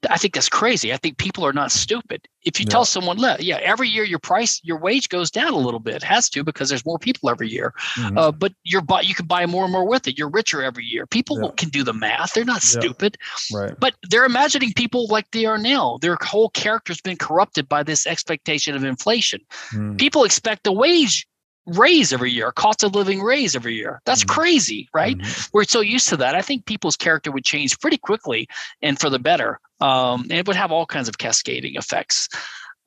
[0.09, 0.93] I think that's crazy.
[0.93, 2.27] I think people are not stupid.
[2.43, 2.71] If you yeah.
[2.71, 5.95] tell someone, look, yeah, every year your price, your wage goes down a little bit,
[5.95, 7.73] it has to because there's more people every year.
[7.95, 8.17] Mm-hmm.
[8.17, 10.17] Uh, but you're you can buy more and more with it.
[10.17, 11.07] You're richer every year.
[11.07, 11.49] People yeah.
[11.57, 12.33] can do the math.
[12.33, 12.79] They're not yeah.
[12.79, 13.17] stupid.
[13.51, 13.73] Right.
[13.79, 15.97] But they're imagining people like they are now.
[16.01, 19.41] Their whole character's been corrupted by this expectation of inflation.
[19.73, 19.97] Mm.
[19.97, 21.27] People expect the wage
[21.67, 24.01] raise every year, cost of living raise every year.
[24.05, 24.39] That's mm-hmm.
[24.39, 25.17] crazy, right?
[25.17, 25.49] Mm-hmm.
[25.53, 26.33] We're so used to that.
[26.33, 28.47] I think people's character would change pretty quickly
[28.81, 29.59] and for the better.
[29.81, 32.29] Um, and it would have all kinds of cascading effects.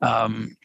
[0.00, 0.56] Um,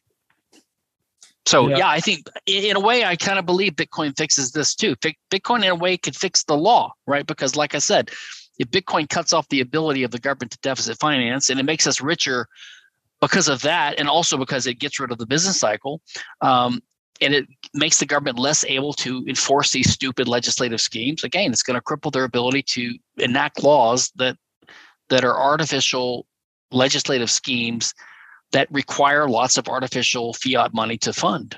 [1.46, 1.78] so yeah.
[1.78, 1.90] yeah.
[1.90, 4.96] I think in a way, I kind of believe Bitcoin fixes this too.
[4.96, 7.28] Bitcoin in a way could fix the law, right?
[7.28, 8.10] Because like I said,
[8.58, 11.86] if Bitcoin cuts off the ability of the government to deficit finance and it makes
[11.86, 12.48] us richer
[13.22, 16.02] because of that, and also because it gets rid of the business cycle,
[16.42, 16.82] um,
[17.22, 21.24] and it makes the government less able to enforce these stupid legislative schemes.
[21.24, 24.38] Again, it's going to cripple their ability to enact laws that
[25.10, 26.26] that are artificial
[26.72, 27.94] legislative schemes
[28.52, 31.58] that require lots of artificial fiat money to fund.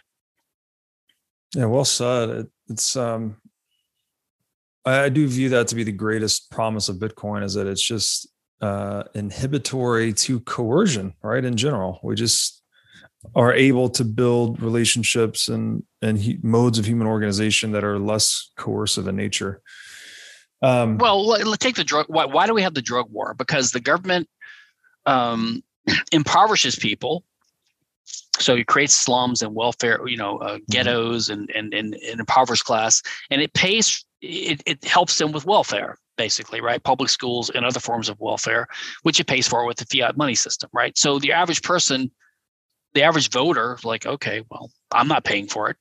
[1.55, 2.29] Yeah, well said.
[2.29, 3.37] It, it's um,
[4.85, 7.85] I, I do view that to be the greatest promise of Bitcoin is that it's
[7.85, 8.27] just
[8.61, 11.43] uh, inhibitory to coercion, right?
[11.43, 12.56] In general, we just
[13.35, 18.51] are able to build relationships and and he, modes of human organization that are less
[18.57, 19.61] coercive in nature.
[20.61, 22.07] Um, well, let's take the drug.
[22.07, 23.33] Why, why do we have the drug war?
[23.33, 24.27] Because the government
[25.05, 25.63] um,
[26.11, 27.23] impoverishes people.
[28.39, 30.63] So it creates slums and welfare, you know, uh, mm-hmm.
[30.69, 33.01] ghettos and, and, and, and impoverished class,
[33.31, 36.83] and it pays, it, it helps them with welfare, basically, right?
[36.83, 38.67] Public schools and other forms of welfare,
[39.01, 40.95] which it pays for with the fiat money system, right?
[40.97, 42.11] So the average person,
[42.97, 45.77] the average voter, like, okay, well, I'm not paying for it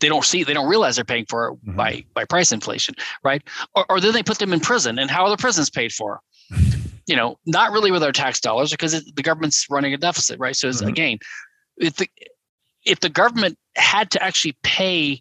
[0.00, 1.76] they don't see they don't realize they're paying for it mm-hmm.
[1.76, 3.42] by by price inflation right
[3.74, 6.20] or, or then they put them in prison and how are the prisons paid for
[7.06, 10.38] you know not really with our tax dollars because it, the government's running a deficit
[10.38, 10.88] right so mm-hmm.
[10.88, 11.18] again
[11.76, 12.08] if the
[12.84, 15.20] if the government had to actually pay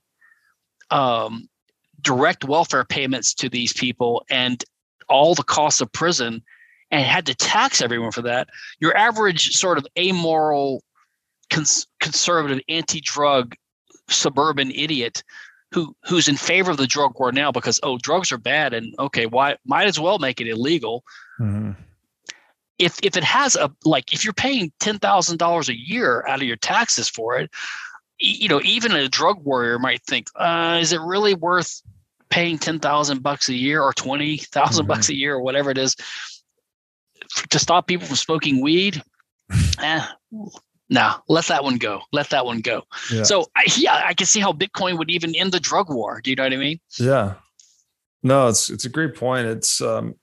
[0.92, 1.48] um,
[2.02, 4.64] direct welfare payments to these people and
[5.10, 6.42] all the costs of prison
[6.90, 8.48] and had to tax everyone for that
[8.80, 10.82] your average sort of amoral
[11.50, 13.56] cons- conservative anti-drug
[14.10, 15.24] suburban idiot
[15.72, 18.96] who who's in favor of the drug war now because oh drugs are bad and
[18.98, 21.04] okay why might as well make it illegal
[21.40, 21.72] mm-hmm.
[22.80, 26.58] if if it has a like if you're paying $10,000 a year out of your
[26.58, 27.52] taxes for it
[28.18, 31.82] you know even a drug warrior might think uh, is it really worth
[32.30, 34.88] paying 10,000 bucks a year or 20,000 mm-hmm.
[34.88, 35.96] bucks a year or whatever it is
[37.50, 39.02] to stop people from smoking weed.
[39.82, 40.06] eh,
[40.90, 42.02] no, let that one go.
[42.12, 42.84] Let that one go.
[43.12, 43.24] Yeah.
[43.24, 46.20] So I, yeah, I can see how Bitcoin would even end the drug war.
[46.22, 46.80] Do you know what I mean?
[46.98, 47.36] Yeah.
[48.24, 49.48] No, it's it's a great point.
[49.48, 50.16] It's um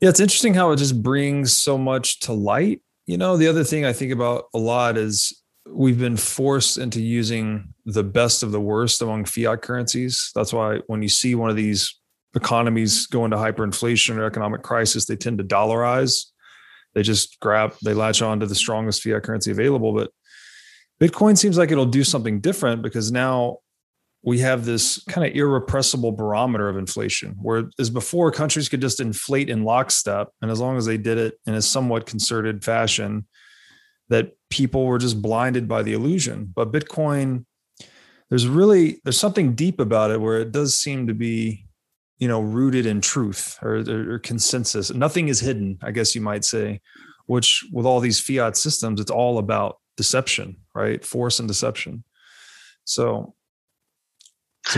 [0.00, 2.82] yeah, it's interesting how it just brings so much to light.
[3.06, 7.00] You know, the other thing I think about a lot is we've been forced into
[7.00, 10.30] using the best of the worst among fiat currencies.
[10.34, 11.98] That's why when you see one of these
[12.34, 16.31] economies go into hyperinflation or economic crisis, they tend to dollarize
[16.94, 19.92] they just grab, they latch on to the strongest fiat currency available.
[19.92, 20.10] But
[21.00, 23.58] Bitcoin seems like it'll do something different because now
[24.22, 29.00] we have this kind of irrepressible barometer of inflation, where as before countries could just
[29.00, 30.28] inflate in lockstep.
[30.40, 33.26] And as long as they did it in a somewhat concerted fashion,
[34.10, 36.52] that people were just blinded by the illusion.
[36.54, 37.46] But Bitcoin,
[38.28, 41.61] there's really there's something deep about it where it does seem to be
[42.22, 43.76] you know rooted in truth or,
[44.14, 44.92] or, consensus.
[44.92, 46.80] Nothing is hidden i guess you might say
[47.26, 51.04] which with all these fiat systems it's all about deception right?
[51.04, 52.04] Force and deception.
[52.84, 53.34] So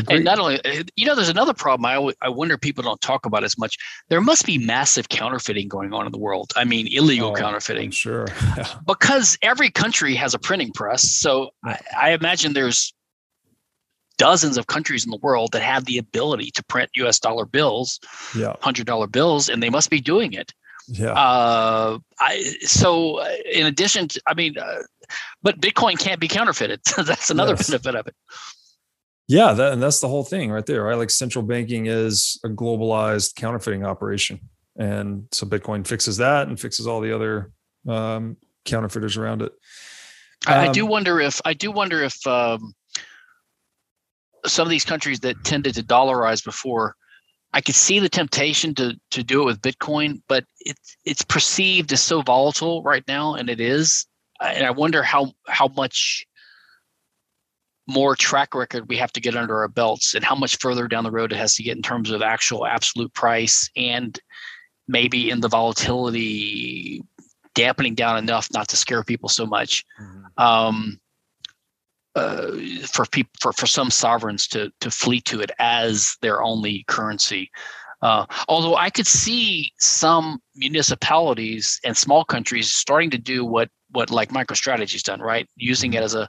[0.08, 3.26] and not only eh, you know there's another problem I, I wonder people don't talk
[3.26, 3.76] about as much.
[4.08, 6.52] There must be massive counterfeiting going on in the world.
[6.56, 7.86] I mean illegal oh, counterfeiting.
[7.86, 8.26] I'm sure.
[8.86, 12.94] Because every country has a printing press so I, I imagine there's
[14.19, 18.01] dozens of countries in the world that have the ability to print US dollar bills,
[18.36, 18.55] yeah.
[18.62, 20.53] $100 bills, and they must be doing it.
[20.86, 21.12] Yeah.
[21.12, 24.82] Uh, I, so uh, in addition to, I mean, uh,
[25.43, 26.81] but Bitcoin can't be counterfeited.
[27.05, 27.69] that's another yes.
[27.69, 28.15] benefit of it.
[29.27, 29.55] Yeah.
[29.55, 30.99] That, and that's the whole thing right there, right?
[30.99, 34.41] Like central banking is a globalized counterfeiting operation.
[34.77, 37.53] And so Bitcoin fixes that and fixes all the other
[37.89, 39.53] um, counterfeiters around it.
[40.47, 42.74] Um, I, I do wonder if, I do wonder if, um,
[44.46, 46.94] some of these countries that tended to dollarize before,
[47.52, 51.92] I could see the temptation to to do it with Bitcoin, but it's it's perceived
[51.92, 54.06] as so volatile right now, and it is.
[54.40, 56.26] And I wonder how how much
[57.86, 61.04] more track record we have to get under our belts, and how much further down
[61.04, 64.18] the road it has to get in terms of actual absolute price, and
[64.88, 67.02] maybe in the volatility
[67.54, 69.84] dampening down enough not to scare people so much.
[70.00, 70.42] Mm-hmm.
[70.42, 71.00] Um,
[72.15, 72.53] uh,
[72.86, 77.51] for people for, for some sovereigns to to flee to it as their only currency.
[78.03, 84.11] Uh, although I could see some municipalities and small countries starting to do what what
[84.11, 85.49] like MicroStrategy's done, right?
[85.57, 86.05] Using it mm-hmm.
[86.05, 86.28] as a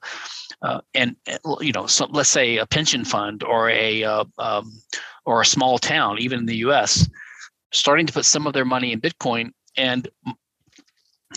[0.62, 1.16] uh, and,
[1.60, 4.72] you know, so let's say a pension fund or a uh, um,
[5.26, 7.10] or a small town, even in the U.S.,
[7.72, 10.08] starting to put some of their money in Bitcoin and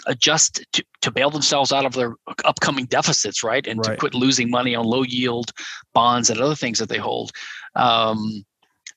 [0.06, 2.14] adjust to, to bail themselves out of their
[2.44, 3.66] upcoming deficits, right?
[3.66, 3.92] And right.
[3.92, 5.52] to quit losing money on low yield
[5.94, 7.32] bonds and other things that they hold.
[7.74, 8.44] Um,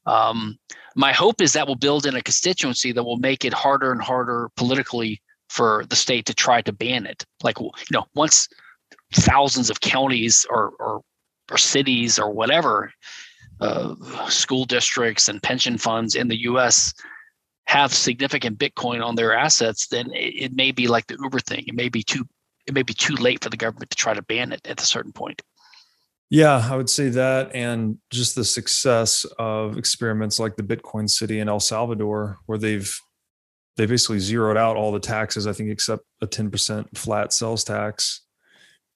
[0.06, 0.58] um,
[0.96, 4.02] my hope is that will build in a constituency that will make it harder and
[4.02, 7.26] harder politically for the state to try to ban it.
[7.44, 8.48] Like, you know, once
[9.14, 11.02] thousands of counties or, or,
[11.50, 12.92] or cities or whatever,
[13.60, 13.96] uh,
[14.28, 16.94] school districts and pension funds in the U.S
[17.72, 21.64] have significant Bitcoin on their assets, then it, it may be like the Uber thing.
[21.68, 22.26] It may be too
[22.68, 24.86] it may be too late for the government to try to ban it at a
[24.86, 25.42] certain point.
[26.30, 31.40] Yeah, I would say that, and just the success of experiments like the Bitcoin City
[31.40, 32.94] in El Salvador, where they've
[33.78, 37.64] they basically zeroed out all the taxes, I think, except a ten percent flat sales
[37.64, 38.22] tax.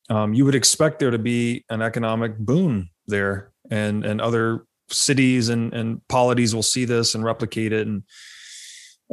[0.09, 5.47] Um, you would expect there to be an economic boon there, and and other cities
[5.47, 8.03] and and polities will see this and replicate it, and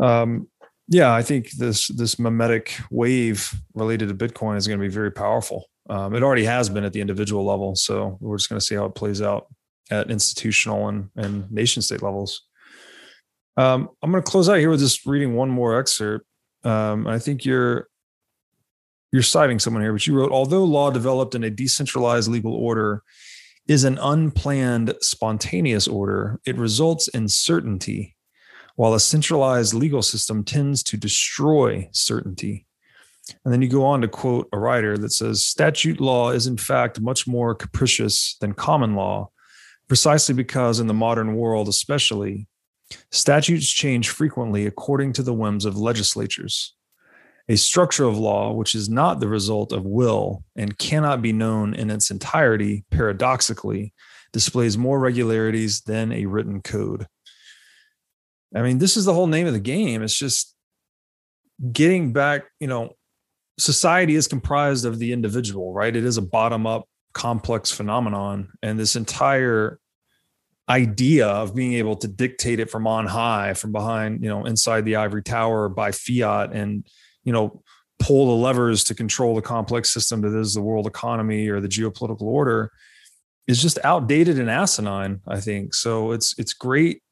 [0.00, 0.48] um,
[0.88, 5.10] yeah, I think this this mimetic wave related to Bitcoin is going to be very
[5.10, 5.66] powerful.
[5.88, 8.74] Um, it already has been at the individual level, so we're just going to see
[8.74, 9.46] how it plays out
[9.90, 12.42] at institutional and and nation state levels.
[13.56, 16.26] Um, I'm going to close out here with just reading one more excerpt.
[16.64, 17.88] Um, I think you're
[19.12, 23.02] you're citing someone here, but you wrote, although law developed in a decentralized legal order
[23.68, 28.11] is an unplanned, spontaneous order, it results in certainty
[28.76, 32.66] while a centralized legal system tends to destroy certainty.
[33.44, 36.56] And then you go on to quote a writer that says statute law is, in
[36.56, 39.30] fact, much more capricious than common law,
[39.88, 42.48] precisely because in the modern world, especially,
[43.10, 46.74] statutes change frequently according to the whims of legislatures.
[47.48, 51.74] A structure of law which is not the result of will and cannot be known
[51.74, 53.92] in its entirety, paradoxically,
[54.32, 57.06] displays more regularities than a written code.
[58.54, 60.02] I mean, this is the whole name of the game.
[60.02, 60.54] It's just
[61.72, 62.96] getting back, you know,
[63.58, 65.94] society is comprised of the individual, right?
[65.94, 68.50] It is a bottom up complex phenomenon.
[68.62, 69.78] And this entire
[70.68, 74.84] idea of being able to dictate it from on high, from behind, you know, inside
[74.84, 76.86] the ivory tower by fiat and,
[77.24, 77.62] you know,
[77.98, 81.68] pull the levers to control the complex system that is the world economy or the
[81.68, 82.70] geopolitical order
[83.46, 85.74] is just outdated and asinine, I think.
[85.74, 87.02] So it's it's great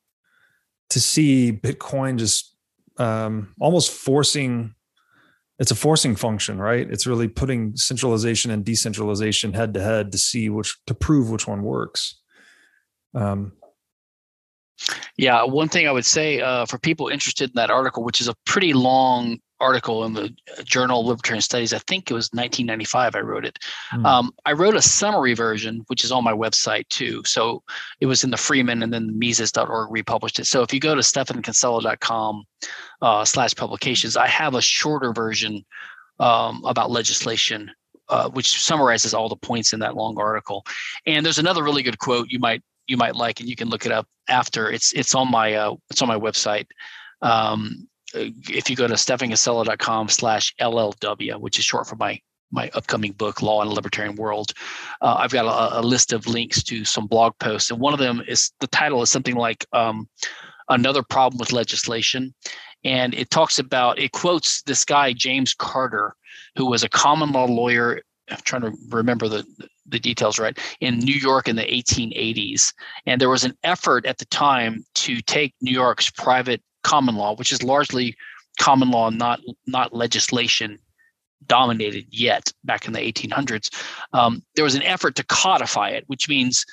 [0.90, 2.56] to see Bitcoin just
[2.98, 4.74] um, almost forcing
[5.58, 6.90] it's a forcing function, right?
[6.90, 11.46] It's really putting centralization and decentralization head to head to see which to prove which
[11.46, 12.18] one works.
[13.14, 13.52] Um,
[15.18, 18.28] yeah, one thing I would say uh, for people interested in that article, which is
[18.28, 20.34] a pretty long article in the
[20.64, 23.58] Journal of Libertarian Studies, I think it was 1995 I wrote it.
[23.92, 24.04] Mm.
[24.06, 27.22] Um, I wrote a summary version, which is on my website too.
[27.24, 27.62] So
[28.00, 30.46] it was in the Freeman and then Mises.org republished it.
[30.46, 32.44] So if you go to stephankinsella.com
[33.02, 35.64] uh, slash publications, I have a shorter version
[36.18, 37.70] um, about legislation
[38.10, 40.64] uh, which summarizes all the points in that long article.
[41.06, 43.86] And there's another really good quote you might you might like, and you can look
[43.86, 44.68] it up after.
[44.68, 46.66] It's it's on my uh, it's on my website.
[47.22, 52.20] Um, if you go to stephankinsella.com slash LLW, which is short for my
[52.52, 54.52] my upcoming book, Law in a Libertarian World,
[55.02, 58.00] uh, I've got a, a, list of links to some blog posts, and one of
[58.00, 60.08] them is the title is something like um,
[60.68, 62.34] "Another Problem with Legislation,"
[62.84, 66.14] and it talks about it quotes this guy James Carter,
[66.56, 68.00] who was a common law lawyer.
[68.30, 69.44] I'm trying to remember the
[69.86, 72.72] the details right in New York in the 1880s,
[73.06, 77.34] and there was an effort at the time to take New York's private common law,
[77.34, 78.16] which is largely
[78.58, 80.78] common law, not not legislation
[81.46, 83.70] dominated yet back in the 1800s.
[84.12, 86.64] Um, there was an effort to codify it, which means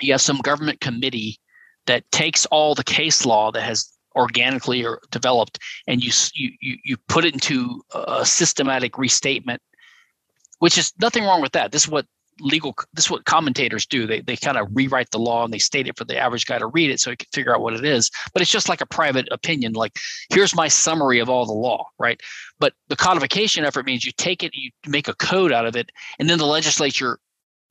[0.00, 1.38] you have some government committee
[1.86, 6.96] that takes all the case law that has organically or developed and you you you
[7.08, 9.60] put it into a systematic restatement
[10.58, 12.06] which is nothing wrong with that this is what
[12.40, 14.06] legal this is what commentators do.
[14.06, 16.58] They, they kind of rewrite the law and they state it for the average guy
[16.58, 18.10] to read it so he can figure out what it is.
[18.32, 19.96] But it's just like a private opinion like
[20.30, 22.20] here's my summary of all the law right?
[22.58, 25.90] But the codification effort means you take it you make a code out of it
[26.18, 27.18] and then the legislature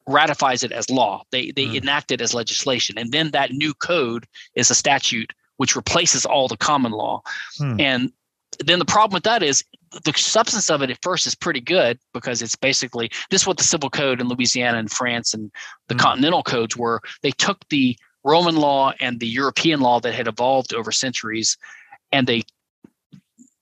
[0.08, 1.24] ratifies it as law.
[1.32, 1.76] They they mm.
[1.76, 6.48] enact it as legislation and then that new code is a statute which replaces all
[6.48, 7.22] the common law.
[7.60, 7.82] Mm.
[7.82, 8.12] and
[8.60, 9.64] then the problem with that is
[10.04, 13.58] the substance of it at first is pretty good because it's basically this is what
[13.58, 15.52] the civil code in Louisiana and France and
[15.88, 16.00] the mm.
[16.00, 17.02] continental codes were.
[17.22, 21.58] They took the Roman law and the European law that had evolved over centuries,
[22.12, 22.44] and they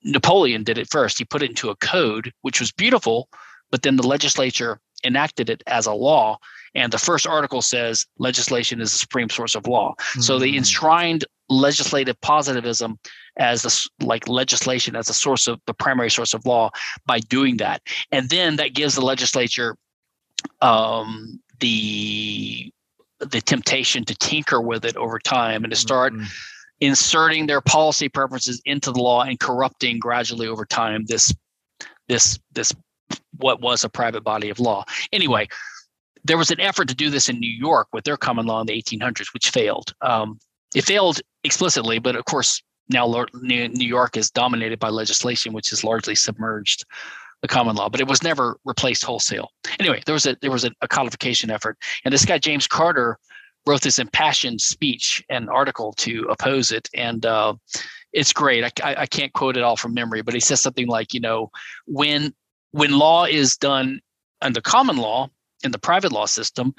[0.03, 1.17] Napoleon did it first.
[1.17, 3.29] He put it into a code, which was beautiful,
[3.71, 6.37] but then the legislature enacted it as a law.
[6.75, 9.93] And the first article says legislation is the supreme source of law.
[9.97, 10.21] Mm-hmm.
[10.21, 10.57] So they hmm.
[10.57, 12.97] enshrined legislative positivism
[13.37, 16.69] as the like legislation as a source of the primary source of law
[17.05, 17.81] by doing that
[18.11, 19.75] and then that gives the legislature
[20.61, 22.71] um, the
[23.19, 26.25] the temptation to tinker with it over time and to start mm-hmm.
[26.81, 31.33] inserting their policy preferences into the law and corrupting gradually over time this
[32.07, 32.73] this this
[33.37, 35.47] what was a private body of law anyway
[36.23, 38.67] there was an effort to do this in New York with their common law in
[38.67, 39.93] the 1800s, which failed.
[40.01, 40.39] Um,
[40.75, 45.83] it failed explicitly, but of course, now New York is dominated by legislation, which has
[45.83, 46.85] largely submerged
[47.41, 49.51] the common law, but it was never replaced wholesale.
[49.79, 53.17] Anyway, there was a there was a, a codification effort, and this guy James Carter
[53.65, 57.53] wrote this impassioned speech and article to oppose it, and uh,
[58.13, 58.63] it's great.
[58.63, 61.51] I, I can't quote it all from memory, but he says something like, you know,
[61.85, 62.33] when
[62.71, 63.99] when law is done
[64.41, 65.29] under common law
[65.63, 66.73] in the private law system,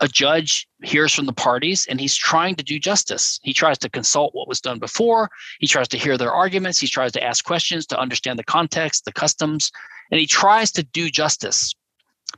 [0.00, 3.40] a judge hears from the parties and he's trying to do justice.
[3.42, 5.30] He tries to consult what was done before.
[5.58, 6.78] He tries to hear their arguments.
[6.78, 9.70] He tries to ask questions to understand the context, the customs,
[10.10, 11.72] and he tries to do justice.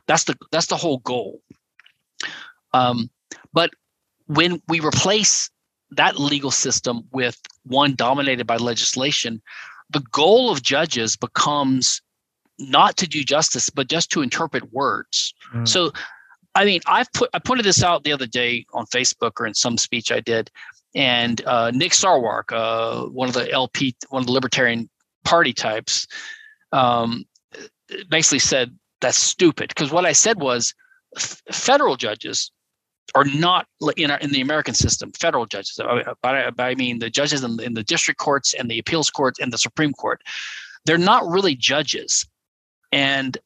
[0.07, 1.41] That's the that's the whole goal.
[2.73, 3.09] Um,
[3.51, 3.71] but
[4.27, 5.49] when we replace
[5.91, 9.41] that legal system with one dominated by legislation,
[9.89, 12.01] the goal of judges becomes
[12.59, 15.33] not to do justice, but just to interpret words.
[15.53, 15.67] Mm.
[15.67, 15.91] So
[16.55, 19.53] I mean, I've put I pointed this out the other day on Facebook or in
[19.53, 20.51] some speech I did,
[20.95, 24.89] and uh, Nick Sarwark, uh, one of the LP, one of the Libertarian
[25.25, 26.05] Party types,
[26.71, 27.25] um,
[28.09, 30.73] basically said that's stupid because what I said was
[31.17, 32.51] f- federal judges
[33.15, 33.67] are not
[33.97, 35.11] in our, in the American system.
[35.19, 35.79] Federal judges,
[36.21, 39.39] but I, I mean the judges in, in the district courts and the appeals courts
[39.39, 40.21] and the Supreme Court,
[40.85, 42.25] they're not really judges,
[42.93, 43.37] and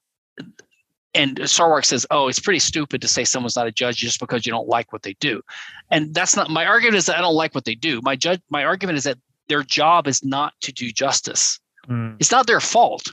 [1.15, 4.45] and Sarwark says, "Oh, it's pretty stupid to say someone's not a judge just because
[4.45, 5.41] you don't like what they do,"
[5.89, 6.97] and that's not my argument.
[6.97, 8.01] Is that I don't like what they do.
[8.03, 9.17] My judge, my argument is that
[9.47, 11.59] their job is not to do justice.
[11.87, 12.17] Mm.
[12.19, 13.11] It's not their fault.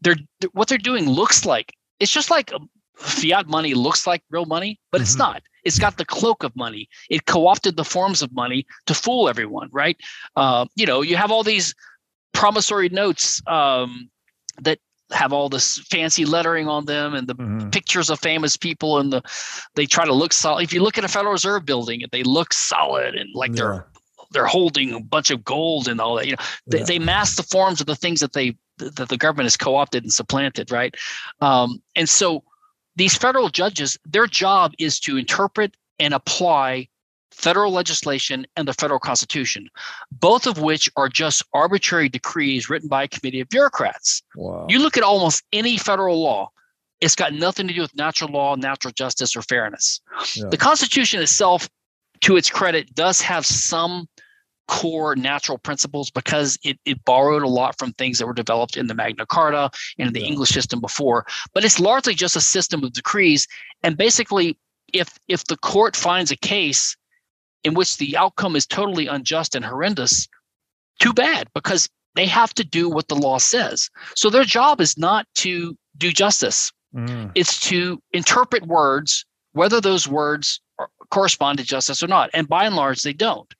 [0.00, 0.16] They're
[0.52, 1.72] what they're doing looks like
[2.02, 5.02] it's just like um, fiat money looks like real money, but mm-hmm.
[5.04, 5.42] it's not.
[5.64, 6.88] It's got the cloak of money.
[7.08, 9.96] It co-opted the forms of money to fool everyone, right?
[10.34, 11.76] Uh, you know, you have all these
[12.32, 14.10] promissory notes um,
[14.60, 14.80] that
[15.12, 17.70] have all this fancy lettering on them and the mm-hmm.
[17.70, 19.22] pictures of famous people and the
[19.74, 20.62] they try to look solid.
[20.62, 23.56] If you look at a Federal Reserve building, they look solid and like yeah.
[23.56, 23.86] they're
[24.32, 26.26] they're holding a bunch of gold and all that.
[26.26, 26.84] You know, they, yeah.
[26.84, 30.12] they mask the forms of the things that they that the government has co-opted and
[30.12, 30.94] supplanted, right?
[31.40, 32.42] Um, and so
[32.96, 36.88] these federal judges, their job is to interpret and apply
[37.32, 39.68] federal legislation and the federal constitution,
[40.10, 44.22] both of which are just arbitrary decrees written by a committee of bureaucrats.
[44.36, 44.66] Wow.
[44.68, 46.50] You look at almost any federal law,
[47.00, 50.00] it's got nothing to do with natural law, natural justice, or fairness.
[50.36, 50.44] Yeah.
[50.50, 51.68] The Constitution itself,
[52.20, 54.06] to its credit, does have some
[54.68, 58.86] core natural principles because it, it borrowed a lot from things that were developed in
[58.86, 60.26] the Magna Carta and in the yeah.
[60.26, 61.26] English system before.
[61.52, 63.48] But it's largely just a system of decrees.
[63.82, 64.56] And basically,
[64.92, 66.96] if if the court finds a case
[67.64, 70.28] in which the outcome is totally unjust and horrendous,
[71.00, 73.88] too bad, because they have to do what the law says.
[74.14, 76.72] So their job is not to do justice.
[76.94, 77.32] Mm.
[77.34, 82.30] It's to interpret words, whether those words are, correspond to justice or not.
[82.34, 83.52] And by and large, they don't.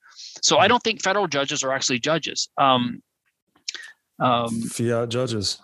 [0.43, 2.49] So I don't think federal judges are actually judges.
[2.59, 3.03] Um,
[4.19, 5.59] um, fiat judges.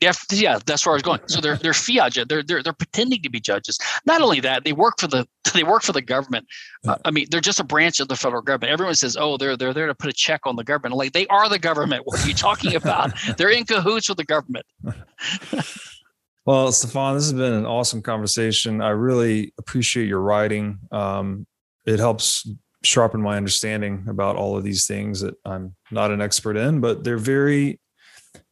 [0.00, 1.20] Yeah, yeah, that's where I was going.
[1.26, 2.18] So they're they're fiat.
[2.28, 3.78] They're they're they're pretending to be judges.
[4.04, 6.46] Not only that, they work for the they work for the government.
[6.86, 8.72] Uh, I mean, they're just a branch of the federal government.
[8.72, 11.26] Everyone says, "Oh, they're they're there to put a check on the government." Like they
[11.28, 12.02] are the government.
[12.04, 13.12] What are you talking about?
[13.38, 14.66] they're in cahoots with the government.
[16.44, 18.82] well, Stephan, this has been an awesome conversation.
[18.82, 20.78] I really appreciate your writing.
[20.92, 21.46] Um,
[21.86, 22.46] it helps
[22.84, 27.02] sharpen my understanding about all of these things that I'm not an expert in, but
[27.02, 27.80] they're very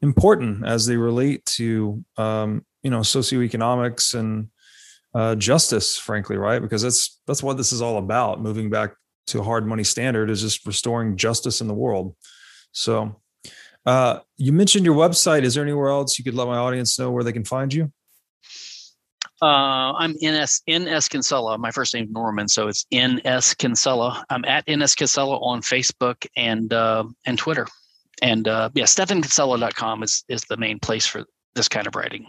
[0.04, 4.48] important as they relate to um, you know socioeconomics and
[5.14, 6.62] uh, justice, frankly, right?
[6.62, 8.40] Because that's that's what this is all about.
[8.40, 8.94] Moving back
[9.28, 12.14] to hard money standard is just restoring justice in the world.
[12.72, 13.20] So,
[13.86, 15.42] uh, you mentioned your website.
[15.42, 17.92] Is there anywhere else you could let my audience know where they can find you?
[19.42, 21.58] Uh, I'm NS NS Kinsella.
[21.58, 24.24] My first name Norman, so it's NS Kinsella.
[24.30, 27.66] I'm at NS Kinsella on Facebook and uh, and Twitter.
[28.22, 31.24] And uh, yeah, StephanKinsella.com is is the main place for
[31.54, 32.26] this kind of writing.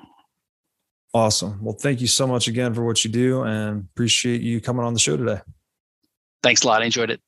[1.13, 1.63] Awesome.
[1.63, 4.93] Well, thank you so much again for what you do, and appreciate you coming on
[4.93, 5.39] the show today.
[6.43, 6.81] Thanks a lot.
[6.81, 7.21] I enjoyed it.